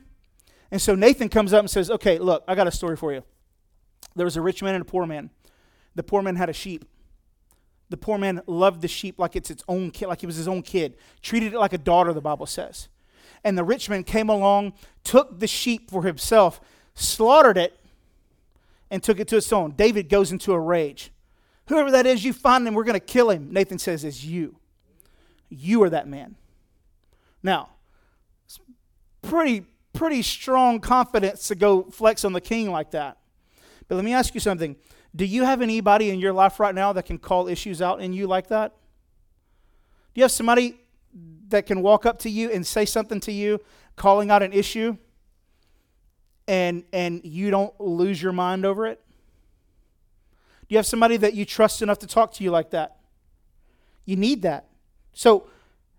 [0.71, 3.25] And so Nathan comes up and says, Okay, look, I got a story for you.
[4.15, 5.29] There was a rich man and a poor man.
[5.93, 6.85] The poor man had a sheep.
[7.89, 10.47] The poor man loved the sheep like it's its own kid, like it was his
[10.47, 12.87] own kid, treated it like a daughter, the Bible says.
[13.43, 14.73] And the rich man came along,
[15.03, 16.59] took the sheep for himself,
[16.93, 17.79] slaughtered it,
[18.91, 19.71] and took it to his own.
[19.71, 21.11] David goes into a rage.
[21.67, 23.53] Whoever that is, you find him, we're going to kill him.
[23.53, 24.55] Nathan says, It's you.
[25.49, 26.35] You are that man.
[27.41, 27.69] Now,
[29.21, 33.17] pretty, pretty strong confidence to go flex on the king like that.
[33.87, 34.75] But let me ask you something.
[35.15, 38.13] Do you have anybody in your life right now that can call issues out in
[38.13, 38.73] you like that?
[40.13, 40.78] Do you have somebody
[41.49, 43.59] that can walk up to you and say something to you,
[43.95, 44.97] calling out an issue,
[46.47, 49.01] and and you don't lose your mind over it?
[50.61, 52.97] Do you have somebody that you trust enough to talk to you like that?
[54.05, 54.65] You need that.
[55.13, 55.47] So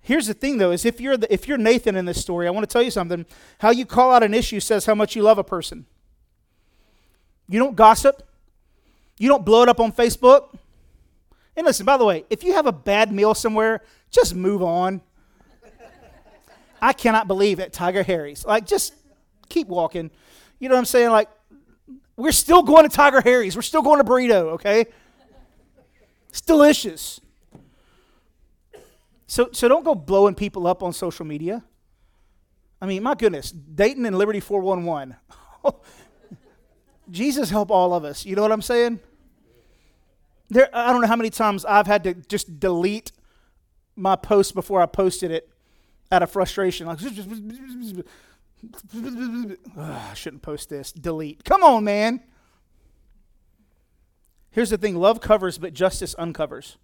[0.00, 2.50] here's the thing though is if you're the, if you're Nathan in this story, I
[2.50, 3.26] want to tell you something.
[3.58, 5.86] How you call out an issue says how much you love a person.
[7.48, 8.22] You don't gossip.
[9.18, 10.56] You don't blow it up on Facebook.
[11.56, 15.00] And listen, by the way, if you have a bad meal somewhere, just move on.
[16.82, 18.44] I cannot believe it, Tiger Harry's.
[18.44, 18.94] Like, just
[19.48, 20.10] keep walking.
[20.58, 21.10] You know what I'm saying?
[21.10, 21.28] Like,
[22.16, 23.56] we're still going to Tiger Harry's.
[23.56, 24.86] We're still going to burrito, okay?
[26.30, 27.20] It's delicious.
[29.26, 31.62] So, so don't go blowing people up on social media.
[32.80, 35.16] I mean, my goodness, Dayton and Liberty 411.
[37.10, 38.24] Jesus help all of us.
[38.24, 39.00] You know what I'm saying?
[40.48, 43.12] There, I don't know how many times I've had to just delete
[44.00, 45.48] my post before I posted it
[46.10, 46.86] out of frustration.
[46.86, 46.98] Like,
[49.78, 50.92] I shouldn't post this.
[50.92, 51.44] Delete.
[51.44, 52.20] Come on, man.
[54.50, 56.76] Here's the thing love covers, but justice uncovers.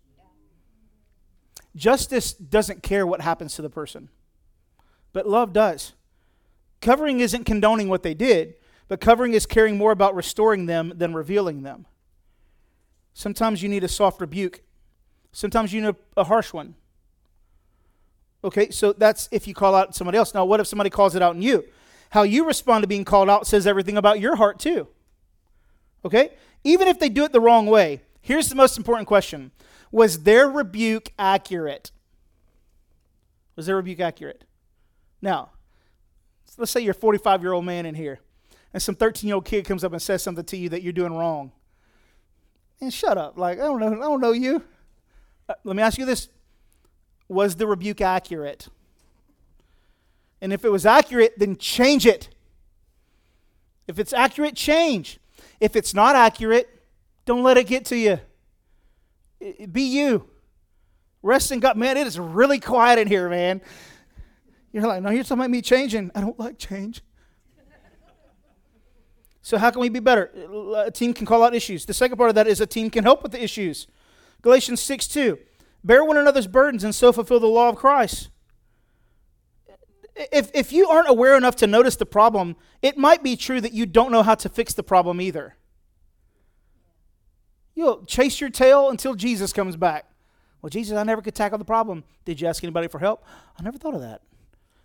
[1.74, 4.08] Justice doesn't care what happens to the person,
[5.12, 5.92] but love does.
[6.80, 8.54] Covering isn't condoning what they did,
[8.88, 11.86] but covering is caring more about restoring them than revealing them.
[13.12, 14.62] Sometimes you need a soft rebuke,
[15.32, 16.76] sometimes you need a, a harsh one.
[18.46, 20.32] Okay, so that's if you call out somebody else.
[20.32, 21.64] Now, what if somebody calls it out in you?
[22.10, 24.86] How you respond to being called out says everything about your heart, too.
[26.04, 26.30] Okay?
[26.62, 29.50] Even if they do it the wrong way, here's the most important question
[29.90, 31.90] Was their rebuke accurate?
[33.56, 34.44] Was their rebuke accurate?
[35.20, 35.50] Now,
[36.56, 38.20] let's say you're a 45 year old man in here,
[38.72, 40.92] and some 13 year old kid comes up and says something to you that you're
[40.92, 41.50] doing wrong.
[42.80, 43.36] And shut up.
[43.36, 44.62] Like, I don't know, I don't know you.
[45.48, 46.28] Uh, let me ask you this
[47.28, 48.68] was the rebuke accurate?
[50.40, 52.28] And if it was accurate, then change it.
[53.88, 55.18] If it's accurate, change.
[55.60, 56.68] If it's not accurate,
[57.24, 58.20] don't let it get to you.
[59.70, 60.28] Be you.
[61.22, 61.76] Rest in God.
[61.76, 63.60] Man, it is really quiet in here, man.
[64.72, 66.10] You're like, no, you're talking about me changing.
[66.14, 67.02] I don't like change.
[69.42, 70.24] So, how can we be better?
[70.76, 71.86] A team can call out issues.
[71.86, 73.86] The second part of that is a team can help with the issues.
[74.42, 75.38] Galatians 6 2.
[75.86, 78.28] Bear one another's burdens and so fulfill the law of Christ.
[80.16, 83.72] If, if you aren't aware enough to notice the problem, it might be true that
[83.72, 85.54] you don't know how to fix the problem either.
[87.76, 90.10] You'll chase your tail until Jesus comes back.
[90.60, 92.02] Well, Jesus, I never could tackle the problem.
[92.24, 93.24] Did you ask anybody for help?
[93.56, 94.22] I never thought of that.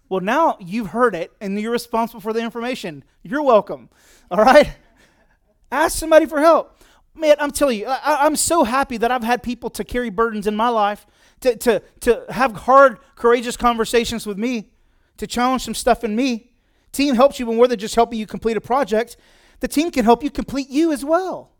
[0.07, 3.03] Well, now you've heard it and you're responsible for the information.
[3.23, 3.89] You're welcome.
[4.29, 4.75] All right?
[5.71, 6.77] Ask somebody for help
[7.15, 10.47] man, I'm telling you, I, am so happy that I've had people to carry burdens
[10.47, 11.05] in my life,
[11.41, 14.71] to, to, to have hard, courageous conversations with me,
[15.17, 16.51] to challenge some stuff in me.
[16.91, 19.17] Team helps you more than just helping you complete a project.
[19.59, 21.51] The team can help you complete you as well.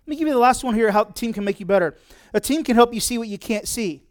[0.00, 1.96] Let me give you the last one here how the team can make you better.
[2.34, 4.02] A team can help you see what you can't see.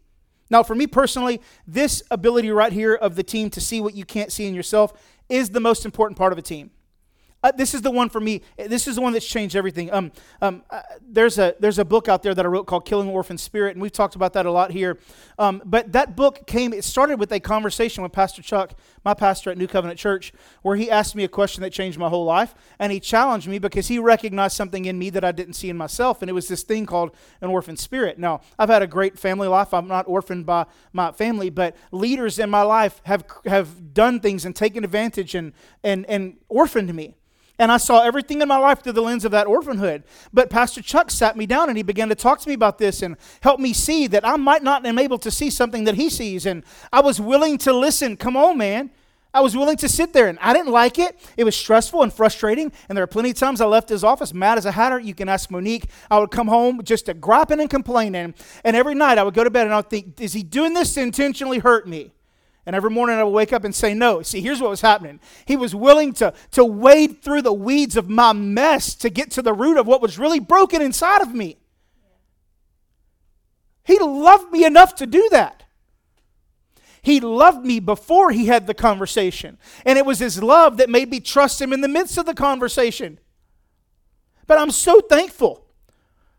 [0.50, 4.04] Now, for me personally, this ability right here of the team to see what you
[4.04, 4.92] can't see in yourself
[5.28, 6.70] is the most important part of a team.
[7.44, 8.40] Uh, this is the one for me.
[8.56, 9.92] This is the one that's changed everything.
[9.92, 13.06] Um, um, uh, there's a there's a book out there that I wrote called "Killing
[13.06, 14.98] Orphan Spirit," and we've talked about that a lot here.
[15.38, 16.72] Um, but that book came.
[16.72, 18.72] It started with a conversation with Pastor Chuck,
[19.04, 22.08] my pastor at New Covenant Church, where he asked me a question that changed my
[22.08, 25.52] whole life, and he challenged me because he recognized something in me that I didn't
[25.52, 28.18] see in myself, and it was this thing called an orphan spirit.
[28.18, 29.74] Now, I've had a great family life.
[29.74, 34.46] I'm not orphaned by my family, but leaders in my life have have done things
[34.46, 35.52] and taken advantage and
[35.82, 37.16] and and orphaned me.
[37.58, 40.02] And I saw everything in my life through the lens of that orphanhood.
[40.32, 43.00] But Pastor Chuck sat me down and he began to talk to me about this
[43.00, 46.10] and help me see that I might not am able to see something that he
[46.10, 46.46] sees.
[46.46, 48.16] And I was willing to listen.
[48.16, 48.90] Come on, man.
[49.32, 51.18] I was willing to sit there and I didn't like it.
[51.36, 52.70] It was stressful and frustrating.
[52.88, 54.98] And there are plenty of times I left his office mad as a hatter.
[54.98, 55.86] You can ask Monique.
[56.08, 58.34] I would come home just griping and complaining.
[58.62, 60.72] And every night I would go to bed and I would think, is he doing
[60.72, 62.13] this to intentionally hurt me?
[62.66, 64.22] And every morning I would wake up and say, No.
[64.22, 65.20] See, here's what was happening.
[65.44, 69.42] He was willing to, to wade through the weeds of my mess to get to
[69.42, 71.58] the root of what was really broken inside of me.
[73.84, 75.64] He loved me enough to do that.
[77.02, 79.58] He loved me before he had the conversation.
[79.84, 82.32] And it was his love that made me trust him in the midst of the
[82.32, 83.18] conversation.
[84.46, 85.66] But I'm so thankful.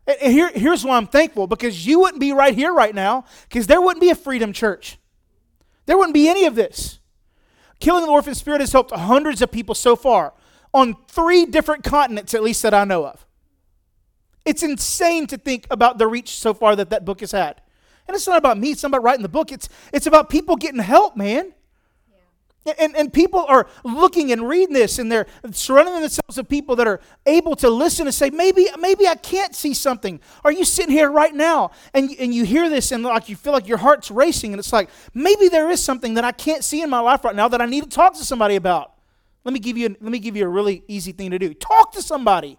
[0.08, 3.68] And here, here's why I'm thankful because you wouldn't be right here right now because
[3.68, 4.98] there wouldn't be a freedom church.
[5.86, 6.98] There wouldn't be any of this.
[7.80, 10.34] Killing the Orphan Spirit has helped hundreds of people so far
[10.74, 13.26] on three different continents, at least that I know of.
[14.44, 17.60] It's insane to think about the reach so far that that book has had.
[18.06, 19.50] And it's not about me, it's not about writing the book.
[19.50, 21.52] It's, it's about people getting help, man.
[22.78, 26.88] And, and people are looking and reading this and they're surrounding themselves with people that
[26.88, 30.20] are able to listen and say, maybe, maybe I can't see something.
[30.44, 33.52] Are you sitting here right now and, and you hear this and like you feel
[33.52, 36.82] like your heart's racing and it's like, maybe there is something that I can't see
[36.82, 38.94] in my life right now that I need to talk to somebody about.
[39.44, 41.54] Let me give you, let me give you a really easy thing to do.
[41.54, 42.58] Talk to somebody.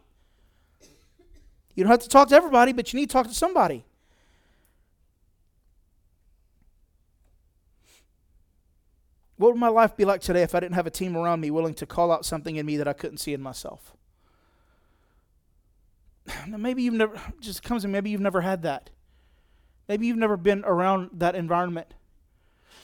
[1.75, 3.83] You don't have to talk to everybody, but you need to talk to somebody.
[9.37, 11.51] What would my life be like today if I didn't have a team around me
[11.51, 13.95] willing to call out something in me that I couldn't see in myself?
[16.47, 18.89] Now maybe you've never, just comes in, maybe you've never had that.
[19.87, 21.93] Maybe you've never been around that environment.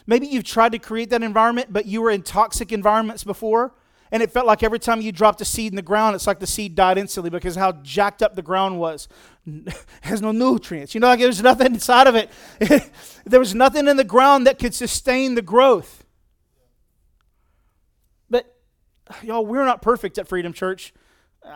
[0.06, 3.74] Maybe you've tried to create that environment, but you were in toxic environments before,
[4.12, 6.40] and it felt like every time you dropped a seed in the ground, it's like
[6.40, 9.08] the seed died instantly because how jacked up the ground was.
[9.46, 10.94] It has no nutrients.
[10.94, 12.30] You know, like there's nothing inside of it.
[13.26, 16.03] there was nothing in the ground that could sustain the growth.
[19.22, 20.94] Y'all, we're not perfect at Freedom Church.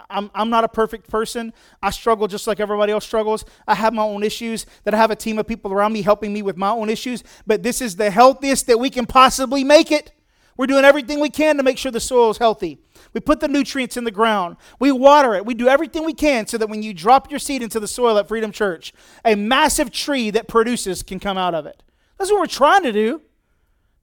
[0.10, 1.54] I'm, I'm not a perfect person.
[1.82, 3.46] I struggle just like everybody else struggles.
[3.68, 6.34] I have my own issues, that I have a team of people around me helping
[6.34, 9.92] me with my own issues, but this is the healthiest that we can possibly make
[9.92, 10.12] it.
[10.58, 12.80] We're doing everything we can to make sure the soil is healthy.
[13.14, 14.58] We put the nutrients in the ground.
[14.80, 15.46] We water it.
[15.46, 18.18] We do everything we can so that when you drop your seed into the soil
[18.18, 18.92] at Freedom Church,
[19.24, 21.84] a massive tree that produces can come out of it.
[22.18, 23.22] That's what we're trying to do.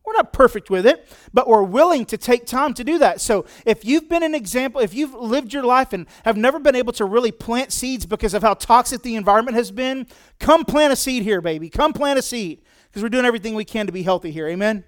[0.05, 3.23] We're not perfect with it, but we're willing to take time to do that.
[3.23, 6.77] So, if you've been an example, if you've lived your life and have never been
[6.77, 10.07] able to really plant seeds because of how toxic the environment has been,
[10.39, 11.71] come plant a seed here, baby.
[11.71, 14.47] Come plant a seed because we're doing everything we can to be healthy here.
[14.47, 14.85] Amen?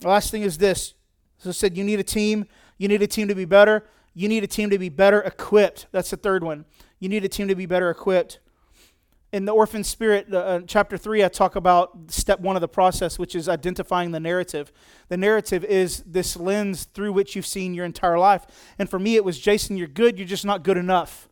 [0.00, 0.92] The last thing is this.
[1.38, 2.46] So I said, you need a team.
[2.76, 3.86] You need a team to be better.
[4.12, 5.86] You need a team to be better equipped.
[5.92, 6.66] That's the third one.
[6.98, 8.38] You need a team to be better equipped
[9.32, 13.18] in the orphan spirit uh, chapter 3 i talk about step one of the process
[13.18, 14.70] which is identifying the narrative.
[15.08, 18.46] The narrative is this lens through which you've seen your entire life.
[18.78, 20.18] And for me it was jason you're good.
[20.18, 21.28] You're just not good enough.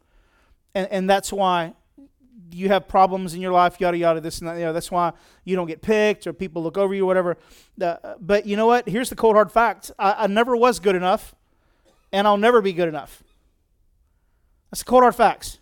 [0.74, 1.74] And, and that's why
[2.52, 5.12] you have problems in your life yada yada this and that you know, that's why
[5.44, 7.36] you don't get picked or people look over you whatever.
[7.80, 8.88] Uh, but you know what?
[8.88, 9.92] Here's the cold hard fact.
[9.98, 11.34] I, I never was good enough
[12.12, 13.22] and i'll never be good enough.
[14.70, 15.59] That's the cold hard facts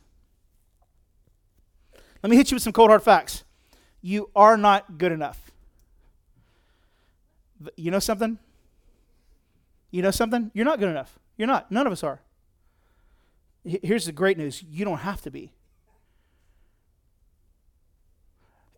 [2.23, 3.45] let me hit you with some cold hard facts.
[4.01, 5.51] You are not good enough.
[7.77, 8.39] You know something?
[9.91, 10.51] You know something?
[10.55, 11.19] You're not good enough.
[11.37, 11.71] You're not.
[11.71, 12.21] None of us are.
[13.65, 15.53] Here's the great news you don't have to be.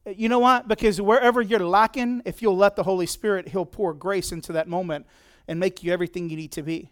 [0.07, 0.68] Uh, you know what?
[0.68, 4.68] Because wherever you're lacking, if you'll let the Holy Spirit, He'll pour grace into that
[4.68, 5.07] moment
[5.46, 6.90] and make you everything you need to be.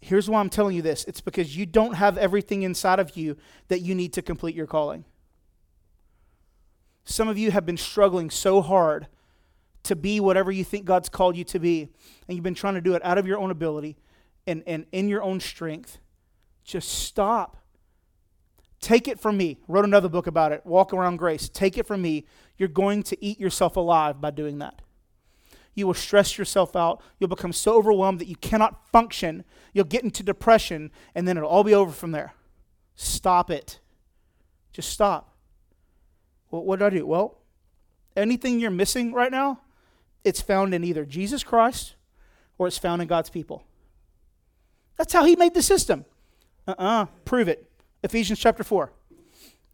[0.00, 3.36] Here's why I'm telling you this it's because you don't have everything inside of you
[3.68, 5.04] that you need to complete your calling.
[7.04, 9.08] Some of you have been struggling so hard
[9.84, 11.88] to be whatever you think God's called you to be,
[12.28, 13.96] and you've been trying to do it out of your own ability
[14.46, 15.98] and, and in your own strength.
[16.64, 17.56] Just stop.
[18.80, 19.58] Take it from me.
[19.68, 21.48] Wrote another book about it, Walk Around Grace.
[21.48, 22.26] Take it from me.
[22.56, 24.82] You're going to eat yourself alive by doing that.
[25.74, 27.02] You will stress yourself out.
[27.18, 29.44] You'll become so overwhelmed that you cannot function.
[29.72, 32.34] You'll get into depression, and then it'll all be over from there.
[32.96, 33.80] Stop it.
[34.72, 35.29] Just stop.
[36.50, 37.06] Well, what do I do?
[37.06, 37.38] Well,
[38.16, 39.60] anything you're missing right now,
[40.24, 41.94] it's found in either Jesus Christ
[42.58, 43.64] or it's found in God's people.
[44.96, 46.04] That's how He made the system.
[46.66, 47.70] Uh uh-uh, uh prove it.
[48.02, 48.92] Ephesians chapter 4.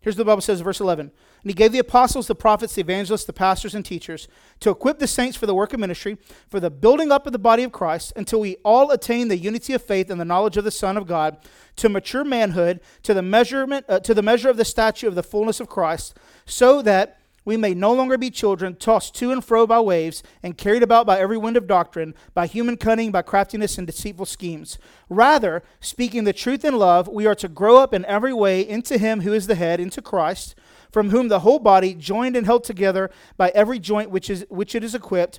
[0.07, 1.11] Here's what the Bible says, verse 11.
[1.43, 4.29] And he gave the apostles, the prophets, the evangelists, the pastors, and teachers
[4.61, 6.17] to equip the saints for the work of ministry,
[6.49, 9.73] for the building up of the body of Christ, until we all attain the unity
[9.73, 11.39] of faith and the knowledge of the Son of God,
[11.75, 15.25] to mature manhood, to the measurement, uh, to the measure of the stature of the
[15.25, 17.16] fullness of Christ, so that
[17.47, 21.07] we may no longer be children, tossed to and fro by waves, and carried about
[21.07, 24.79] by every wind of doctrine, by human cunning, by craftiness and deceitful schemes.
[25.09, 28.99] Rather, speaking the truth in love, we are to grow up in every way into
[28.99, 30.57] Him who is the head, into Christ,
[30.91, 34.75] from whom the whole body, joined and held together by every joint which, is, which
[34.75, 35.39] it is equipped,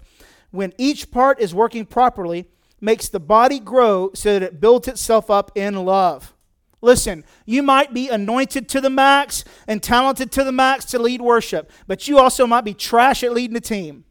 [0.51, 2.47] when each part is working properly,
[2.79, 6.33] makes the body grow so that it builds itself up in love.
[6.81, 11.21] Listen, you might be anointed to the max and talented to the max to lead
[11.21, 14.05] worship, but you also might be trash at leading a team.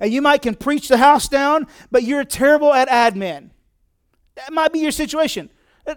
[0.00, 3.50] And you might can preach the house down, but you're terrible at admin.
[4.36, 5.50] That might be your situation.
[5.86, 5.96] Uh,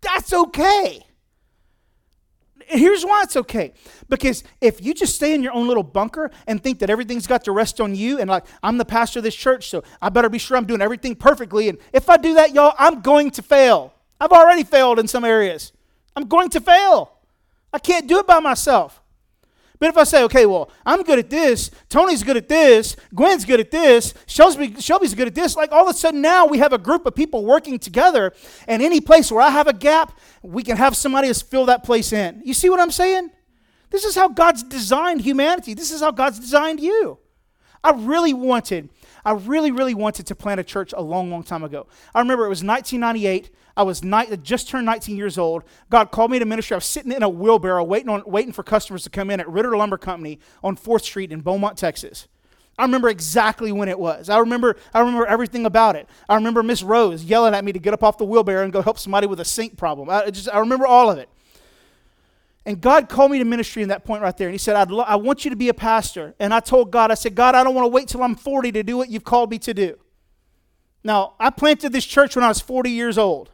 [0.00, 1.06] that's okay.
[2.66, 3.74] Here's why it's okay.
[4.08, 7.44] Because if you just stay in your own little bunker and think that everything's got
[7.44, 10.28] to rest on you, and like, I'm the pastor of this church, so I better
[10.28, 11.68] be sure I'm doing everything perfectly.
[11.68, 13.93] And if I do that, y'all, I'm going to fail.
[14.20, 15.72] I've already failed in some areas.
[16.16, 17.12] I'm going to fail.
[17.72, 19.00] I can't do it by myself.
[19.80, 23.44] But if I say, okay, well, I'm good at this, Tony's good at this, Gwen's
[23.44, 26.58] good at this, Shelby, Shelby's good at this, like all of a sudden now we
[26.58, 28.32] have a group of people working together,
[28.68, 31.82] and any place where I have a gap, we can have somebody else fill that
[31.82, 32.40] place in.
[32.44, 33.30] You see what I'm saying?
[33.90, 35.74] This is how God's designed humanity.
[35.74, 37.18] This is how God's designed you.
[37.82, 38.90] I really wanted,
[39.24, 41.88] I really, really wanted to plant a church a long, long time ago.
[42.14, 43.50] I remember it was 1998.
[43.76, 45.64] I was ni- just turned 19 years old.
[45.90, 46.74] God called me to ministry.
[46.74, 49.48] I was sitting in a wheelbarrow waiting, on, waiting for customers to come in at
[49.48, 52.28] Ritter Lumber Company on 4th Street in Beaumont, Texas.
[52.78, 54.28] I remember exactly when it was.
[54.28, 56.08] I remember, I remember everything about it.
[56.28, 58.82] I remember Miss Rose yelling at me to get up off the wheelbarrow and go
[58.82, 60.10] help somebody with a sink problem.
[60.10, 61.28] I, just, I remember all of it.
[62.66, 64.48] And God called me to ministry in that point right there.
[64.48, 66.34] And He said, lo- I want you to be a pastor.
[66.38, 68.72] And I told God, I said, God, I don't want to wait till I'm 40
[68.72, 69.98] to do what you've called me to do.
[71.04, 73.50] Now, I planted this church when I was 40 years old.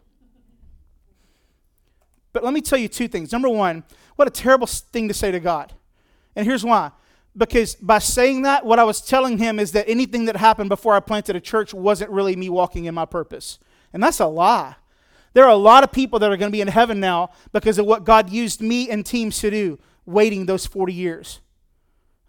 [2.32, 3.32] But let me tell you two things.
[3.32, 3.84] Number one,
[4.16, 5.72] what a terrible thing to say to God.
[6.36, 6.92] And here's why.
[7.36, 10.94] Because by saying that, what I was telling him is that anything that happened before
[10.94, 13.58] I planted a church wasn't really me walking in my purpose.
[13.92, 14.76] And that's a lie.
[15.32, 17.78] There are a lot of people that are going to be in heaven now because
[17.78, 21.40] of what God used me and teams to do, waiting those 40 years.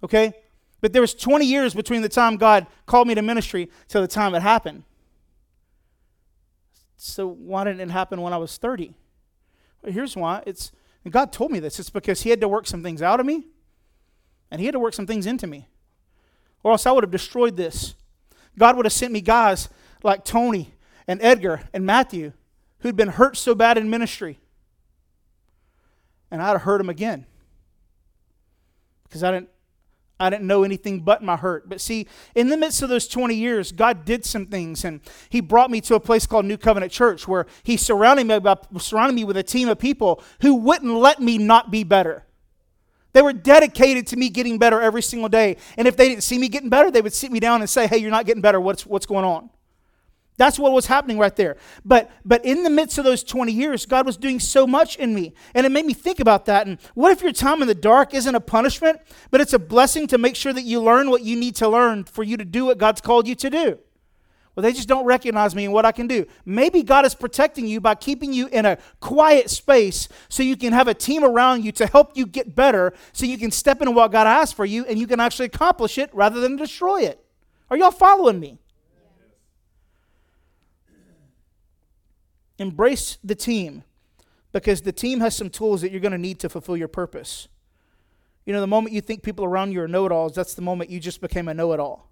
[0.04, 0.34] Okay?
[0.82, 4.08] But there was 20 years between the time God called me to ministry to the
[4.08, 4.84] time it happened.
[6.98, 8.94] So why didn't it happen when I was 30?
[9.86, 10.44] Here's why.
[10.46, 10.72] It's
[11.10, 11.80] God told me this.
[11.80, 13.48] It's because He had to work some things out of me,
[14.50, 15.68] and He had to work some things into me,
[16.64, 17.96] or else I would have destroyed this.
[18.58, 19.70] God would have sent me guys
[20.04, 20.74] like Tony
[21.08, 22.34] and Edgar and Matthew
[22.80, 24.40] who'd been hurt so bad in ministry,
[26.30, 27.26] and I'd have hurt them again
[29.04, 29.50] because I didn't
[30.22, 31.68] I didn't know anything but my hurt.
[31.68, 35.42] But see, in the midst of those 20 years, God did some things, and He
[35.42, 39.16] brought me to a place called New Covenant Church where He surrounded me, by, surrounded
[39.16, 42.26] me with a team of people who wouldn't let me not be better.
[43.14, 45.58] They were dedicated to me getting better every single day.
[45.78, 47.88] And if they didn't see me getting better, they would sit me down and say,
[47.88, 48.62] Hey, you're not getting better.
[48.62, 49.50] What's, what's going on?
[50.38, 51.58] That's what was happening right there.
[51.86, 55.14] But but in the midst of those 20 years, God was doing so much in
[55.14, 55.34] me.
[55.54, 56.68] And it made me think about that.
[56.68, 60.08] And what if your time in the dark isn't a punishment, but it's a blessing
[60.08, 62.66] to make sure that you learn what you need to learn for you to do
[62.66, 63.80] what God's called you to do?
[64.56, 66.26] Well, they just don't recognize me and what I can do.
[66.44, 70.74] Maybe God is protecting you by keeping you in a quiet space so you can
[70.74, 73.92] have a team around you to help you get better so you can step into
[73.92, 77.24] what God has for you and you can actually accomplish it rather than destroy it.
[77.70, 78.58] Are y'all following me?
[82.62, 83.84] Embrace the team
[84.52, 87.48] because the team has some tools that you're going to need to fulfill your purpose.
[88.46, 90.62] You know, the moment you think people around you are know it alls, that's the
[90.62, 92.12] moment you just became a know it all.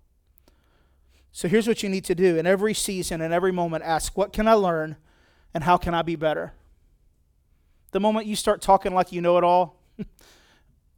[1.32, 4.34] So here's what you need to do in every season and every moment ask, What
[4.34, 4.98] can I learn
[5.54, 6.54] and how can I be better?
[7.92, 9.80] The moment you start talking like you know it all,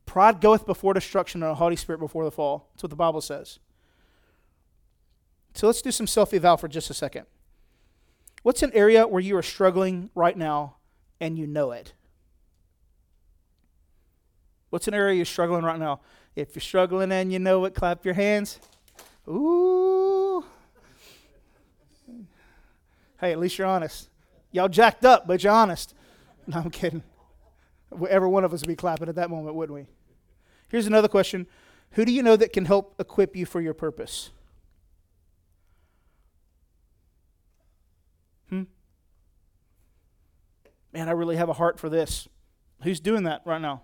[0.06, 2.70] pride goeth before destruction and a haughty spirit before the fall.
[2.72, 3.60] That's what the Bible says.
[5.56, 7.26] So let's do some self eval for just a second.
[8.44, 10.78] What's an area where you are struggling right now
[11.20, 11.94] and you know it?
[14.72, 16.00] What's an area you're struggling right now?
[16.36, 18.60] If you're struggling and you know it, clap your hands.
[19.28, 20.44] Ooh.
[23.20, 24.10] Hey, at least you're honest.
[24.52, 25.94] Y'all jacked up, but you're honest.
[26.48, 27.04] No, I'm kidding.
[28.10, 29.86] Every one of us would be clapping at that moment, wouldn't we?
[30.70, 31.46] Here's another question
[31.92, 34.32] Who do you know that can help equip you for your purpose?
[40.94, 42.28] Man, I really have a heart for this.
[42.84, 43.84] Who's doing that right now?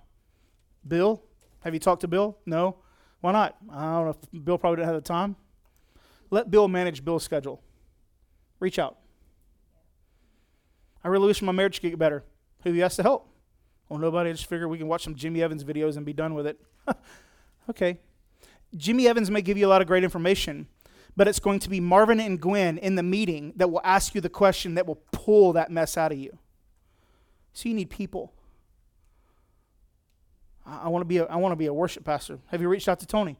[0.87, 1.23] Bill?
[1.61, 2.37] Have you talked to Bill?
[2.45, 2.77] No.
[3.21, 3.57] Why not?
[3.71, 5.35] I don't know if Bill probably didn't have the time.
[6.29, 7.61] Let Bill manage Bill's schedule.
[8.59, 8.97] Reach out.
[11.03, 12.23] I really wish my marriage could get better.
[12.63, 13.29] Who he has to help?
[13.87, 14.29] Well, nobody.
[14.29, 16.59] I just figure we can watch some Jimmy Evans videos and be done with it.
[17.69, 17.99] okay.
[18.75, 20.67] Jimmy Evans may give you a lot of great information,
[21.15, 24.21] but it's going to be Marvin and Gwen in the meeting that will ask you
[24.21, 26.37] the question that will pull that mess out of you.
[27.57, 28.31] So you need people.
[30.63, 32.37] I, I want to be a, I want to be a worship pastor.
[32.51, 33.39] Have you reached out to Tony?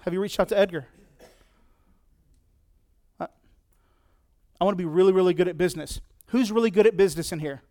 [0.00, 0.88] Have you reached out to Edgar?
[3.18, 3.28] I,
[4.60, 6.02] I want to be really, really good at business.
[6.26, 7.62] Who's really good at business in here?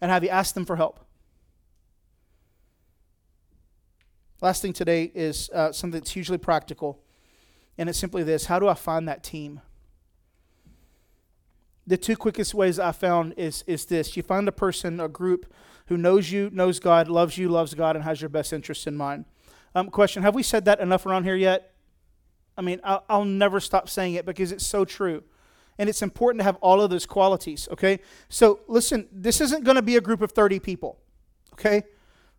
[0.00, 0.98] And have you asked them for help?
[4.40, 6.98] Last thing today is uh, something that's hugely practical,
[7.78, 9.60] and it's simply this How do I find that team?
[11.86, 15.52] The two quickest ways I found is, is this you find a person, a group
[15.86, 18.96] who knows you, knows God, loves you, loves God, and has your best interests in
[18.96, 19.24] mind.
[19.74, 21.72] Um, question Have we said that enough around here yet?
[22.56, 25.22] I mean, I'll, I'll never stop saying it because it's so true.
[25.78, 28.00] And it's important to have all of those qualities, okay?
[28.28, 30.98] So listen, this isn't going to be a group of 30 people,
[31.54, 31.82] okay?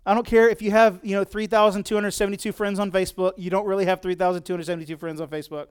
[0.06, 3.34] I don't care if you have, you know, 3,272 friends on Facebook.
[3.38, 5.68] You don't really have 3,272 friends on Facebook.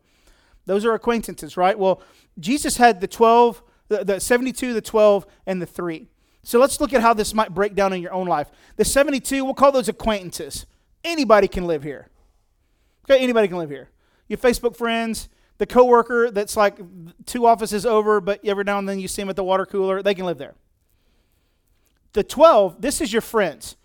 [0.66, 1.78] Those are acquaintances, right?
[1.78, 2.02] Well,
[2.38, 6.08] Jesus had the 12, the, the 72, the 12, and the 3.
[6.44, 8.50] So let's look at how this might break down in your own life.
[8.76, 10.66] The 72, we'll call those acquaintances.
[11.04, 12.08] Anybody can live here.
[13.04, 13.90] Okay, anybody can live here.
[14.28, 16.78] Your Facebook friends, the coworker that's like
[17.26, 20.02] two offices over, but every now and then you see them at the water cooler,
[20.02, 20.54] they can live there.
[22.12, 23.76] The 12, this is your friends.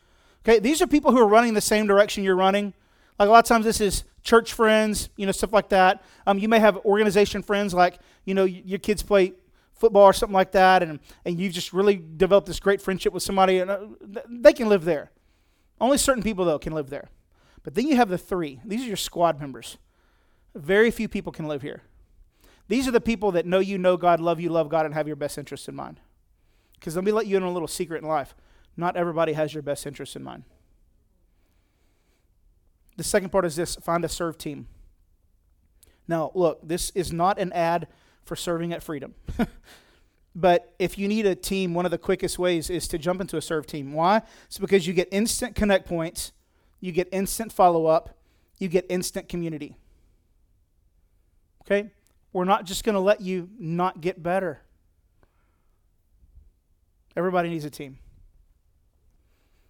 [0.43, 2.73] Okay, these are people who are running the same direction you're running.
[3.19, 6.03] Like a lot of times, this is church friends, you know, stuff like that.
[6.27, 9.33] Um, you may have organization friends, like you know, your kids play
[9.73, 13.23] football or something like that, and and you've just really developed this great friendship with
[13.23, 13.87] somebody, and uh,
[14.29, 15.11] they can live there.
[15.79, 17.09] Only certain people though can live there.
[17.63, 18.59] But then you have the three.
[18.65, 19.77] These are your squad members.
[20.53, 21.83] Very few people can live here.
[22.67, 25.07] These are the people that know you, know God, love you, love God, and have
[25.07, 26.01] your best interests in mind.
[26.73, 28.35] Because let me let you in on a little secret in life.
[28.75, 30.43] Not everybody has your best interests in mind.
[32.97, 34.67] The second part is this find a serve team.
[36.07, 37.87] Now, look, this is not an ad
[38.23, 39.13] for serving at Freedom.
[40.35, 43.37] but if you need a team, one of the quickest ways is to jump into
[43.37, 43.93] a serve team.
[43.93, 44.21] Why?
[44.45, 46.31] It's because you get instant connect points,
[46.79, 48.17] you get instant follow up,
[48.57, 49.77] you get instant community.
[51.63, 51.91] Okay?
[52.33, 54.61] We're not just going to let you not get better.
[57.15, 57.97] Everybody needs a team.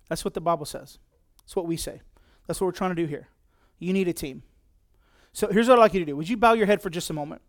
[0.10, 1.00] That's what the Bible says.
[1.40, 2.02] That's what we say.
[2.48, 3.28] That's what we're trying to do here.
[3.78, 4.42] You need a team.
[5.34, 6.16] So here's what I'd like you to do.
[6.16, 7.42] Would you bow your head for just a moment?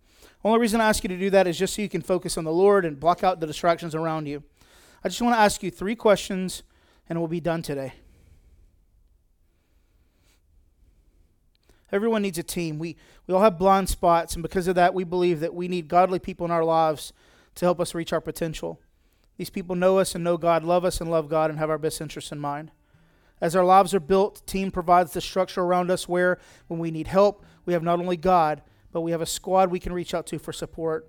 [0.44, 2.44] Only reason I ask you to do that is just so you can focus on
[2.44, 4.42] the Lord and block out the distractions around you.
[5.03, 6.62] I just want to ask you three questions
[7.09, 7.94] and we'll be done today.
[11.90, 12.78] Everyone needs a team.
[12.78, 12.96] We,
[13.26, 16.18] we all have blind spots, and because of that, we believe that we need godly
[16.18, 17.14] people in our lives
[17.55, 18.78] to help us reach our potential.
[19.38, 21.78] These people know us and know God, love us and love God, and have our
[21.78, 22.72] best interests in mind.
[23.41, 27.07] As our lives are built, team provides the structure around us where, when we need
[27.07, 28.62] help, we have not only God,
[28.93, 31.09] but we have a squad we can reach out to for support.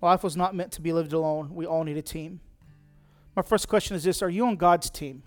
[0.00, 1.54] Life was not meant to be lived alone.
[1.54, 2.40] We all need a team.
[3.34, 5.22] My first question is this Are you on God's team?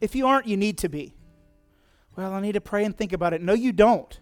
[0.00, 1.14] If you aren't, you need to be.
[2.16, 3.40] Well, I need to pray and think about it.
[3.40, 4.18] No, you don't.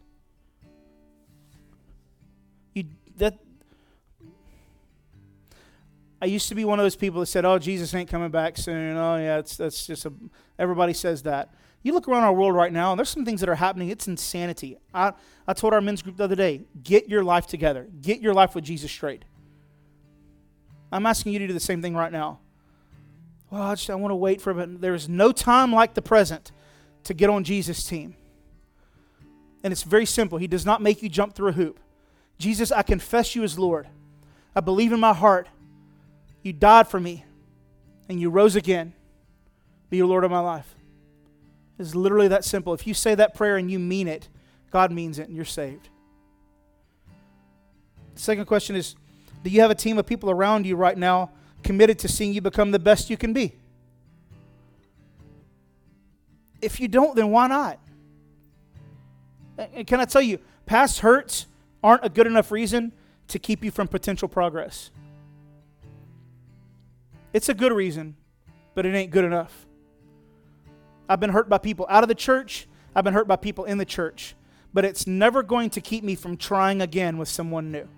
[2.74, 2.84] You
[3.16, 3.38] that
[6.22, 8.58] I used to be one of those people that said, "Oh, Jesus ain't coming back
[8.58, 10.12] soon." Oh, yeah, it's that's just a
[10.58, 11.54] everybody says that.
[11.82, 13.88] You look around our world right now, and there's some things that are happening.
[13.88, 14.76] It's insanity.
[14.92, 15.12] I,
[15.48, 17.88] I told our men's group the other day, get your life together.
[18.02, 19.24] Get your life with Jesus straight.
[20.92, 22.40] I'm asking you to do the same thing right now.
[23.50, 24.80] Well, I, just, I want to wait for it.
[24.80, 26.52] There is no time like the present
[27.04, 28.14] to get on Jesus' team.
[29.64, 30.38] And it's very simple.
[30.38, 31.80] He does not make you jump through a hoop.
[32.38, 33.88] Jesus, I confess you as Lord.
[34.54, 35.48] I believe in my heart
[36.42, 37.24] you died for me
[38.08, 38.92] and you rose again.
[39.88, 40.74] Be your Lord of my life.
[41.78, 42.74] It's literally that simple.
[42.74, 44.28] If you say that prayer and you mean it,
[44.70, 45.88] God means it and you're saved.
[48.14, 48.96] The second question is
[49.42, 51.30] Do you have a team of people around you right now
[51.62, 53.54] committed to seeing you become the best you can be?
[56.60, 57.78] If you don't, then why not?
[59.56, 61.46] And can I tell you, past hurts
[61.82, 62.92] aren't a good enough reason
[63.28, 64.90] to keep you from potential progress.
[67.32, 68.16] It's a good reason,
[68.74, 69.66] but it ain't good enough.
[71.08, 73.78] I've been hurt by people out of the church, I've been hurt by people in
[73.78, 74.34] the church,
[74.72, 77.88] but it's never going to keep me from trying again with someone new.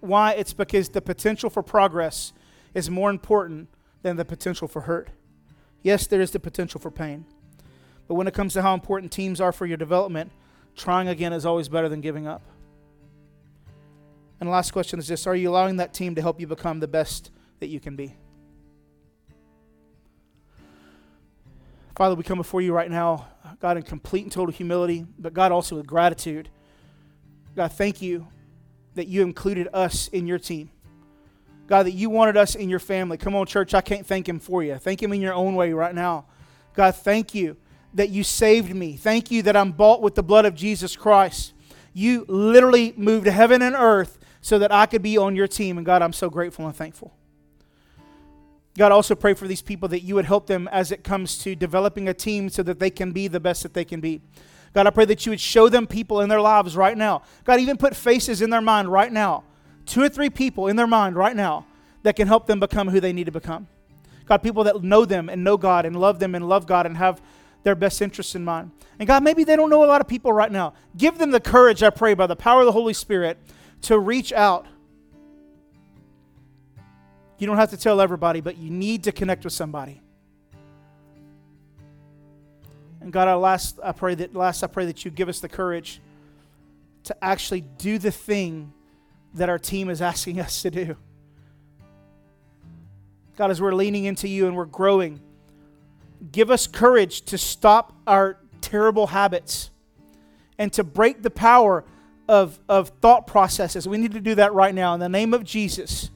[0.00, 0.32] Why?
[0.32, 2.32] It's because the potential for progress
[2.74, 3.68] is more important
[4.02, 5.10] than the potential for hurt.
[5.82, 7.24] Yes, there is the potential for pain.
[8.08, 10.32] But when it comes to how important teams are for your development,
[10.76, 12.42] trying again is always better than giving up.
[14.40, 16.80] And the last question is this Are you allowing that team to help you become
[16.80, 17.30] the best
[17.62, 18.12] that you can be?
[21.94, 23.28] Father, we come before you right now,
[23.60, 26.48] God, in complete and total humility, but God, also with gratitude.
[27.54, 28.26] God, thank you
[28.96, 30.70] that you included us in your team.
[31.68, 33.16] God, that you wanted us in your family.
[33.16, 34.74] Come on, church, I can't thank him for you.
[34.74, 36.26] Thank him in your own way right now.
[36.74, 37.56] God, thank you
[37.94, 38.96] that you saved me.
[38.96, 41.52] Thank you that I'm bought with the blood of Jesus Christ.
[41.92, 45.76] You literally moved heaven and earth so that I could be on your team.
[45.76, 47.14] And God, I'm so grateful and thankful.
[48.78, 51.54] God, also pray for these people that you would help them as it comes to
[51.54, 54.22] developing a team so that they can be the best that they can be.
[54.72, 57.22] God, I pray that you would show them people in their lives right now.
[57.44, 59.44] God, even put faces in their mind right now.
[59.84, 61.66] Two or three people in their mind right now
[62.02, 63.68] that can help them become who they need to become.
[64.24, 66.96] God, people that know them and know God and love them and love God and
[66.96, 67.20] have
[67.64, 68.70] their best interests in mind.
[68.98, 70.74] And God, maybe they don't know a lot of people right now.
[70.96, 73.38] Give them the courage, I pray, by the power of the Holy Spirit
[73.82, 74.66] to reach out.
[77.42, 80.00] You don't have to tell everybody, but you need to connect with somebody.
[83.00, 85.48] And God, I last I pray that last I pray that you give us the
[85.48, 86.00] courage
[87.02, 88.72] to actually do the thing
[89.34, 90.96] that our team is asking us to do.
[93.36, 95.18] God, as we're leaning into you and we're growing,
[96.30, 99.72] give us courage to stop our terrible habits
[100.58, 101.84] and to break the power
[102.28, 103.88] of, of thought processes.
[103.88, 106.12] We need to do that right now in the name of Jesus.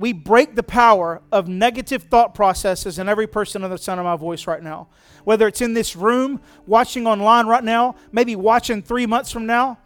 [0.00, 4.06] We break the power of negative thought processes in every person on the sound of
[4.06, 4.88] my voice right now.
[5.24, 9.76] Whether it's in this room, watching online right now, maybe watching three months from now.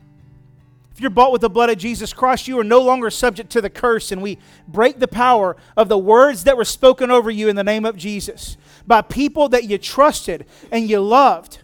[0.93, 3.61] If you're bought with the blood of Jesus Christ, you are no longer subject to
[3.61, 4.39] the curse, and we
[4.69, 7.97] break the power of the words that were spoken over you in the name of
[7.97, 8.57] Jesus
[8.87, 11.59] by people that you trusted and you loved.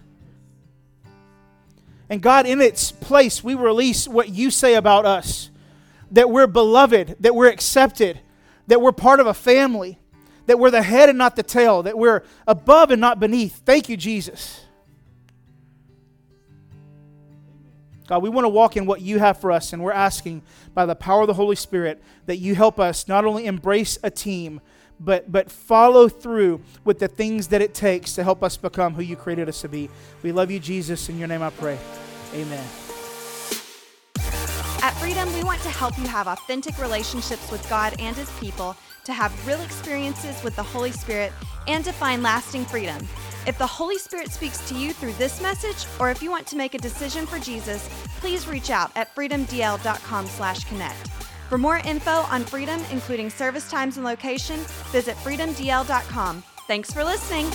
[2.09, 5.51] And God, in its place, we release what you say about us
[6.11, 8.19] that we're beloved, that we're accepted,
[8.71, 9.99] that we're part of a family,
[10.47, 13.63] that we're the head and not the tail, that we're above and not beneath.
[13.67, 14.61] Thank you, Jesus.
[18.07, 20.43] God, we want to walk in what you have for us, and we're asking
[20.73, 24.11] by the power of the Holy Spirit that you help us not only embrace a
[24.11, 24.61] team,
[25.01, 29.03] but, but follow through with the things that it takes to help us become who
[29.03, 29.91] you created us to be.
[30.23, 31.09] We love you, Jesus.
[31.09, 31.77] In your name I pray.
[32.35, 32.90] Amen.
[34.83, 38.75] At Freedom, we want to help you have authentic relationships with God and His people,
[39.05, 41.33] to have real experiences with the Holy Spirit,
[41.69, 42.97] and to find lasting freedom.
[43.47, 46.57] If the Holy Spirit speaks to you through this message, or if you want to
[46.57, 51.09] make a decision for Jesus, please reach out at freedomdl.com/connect.
[51.51, 54.61] For more info on Freedom, including service times and location,
[54.93, 56.43] visit freedomdl.com.
[56.67, 57.51] Thanks for listening.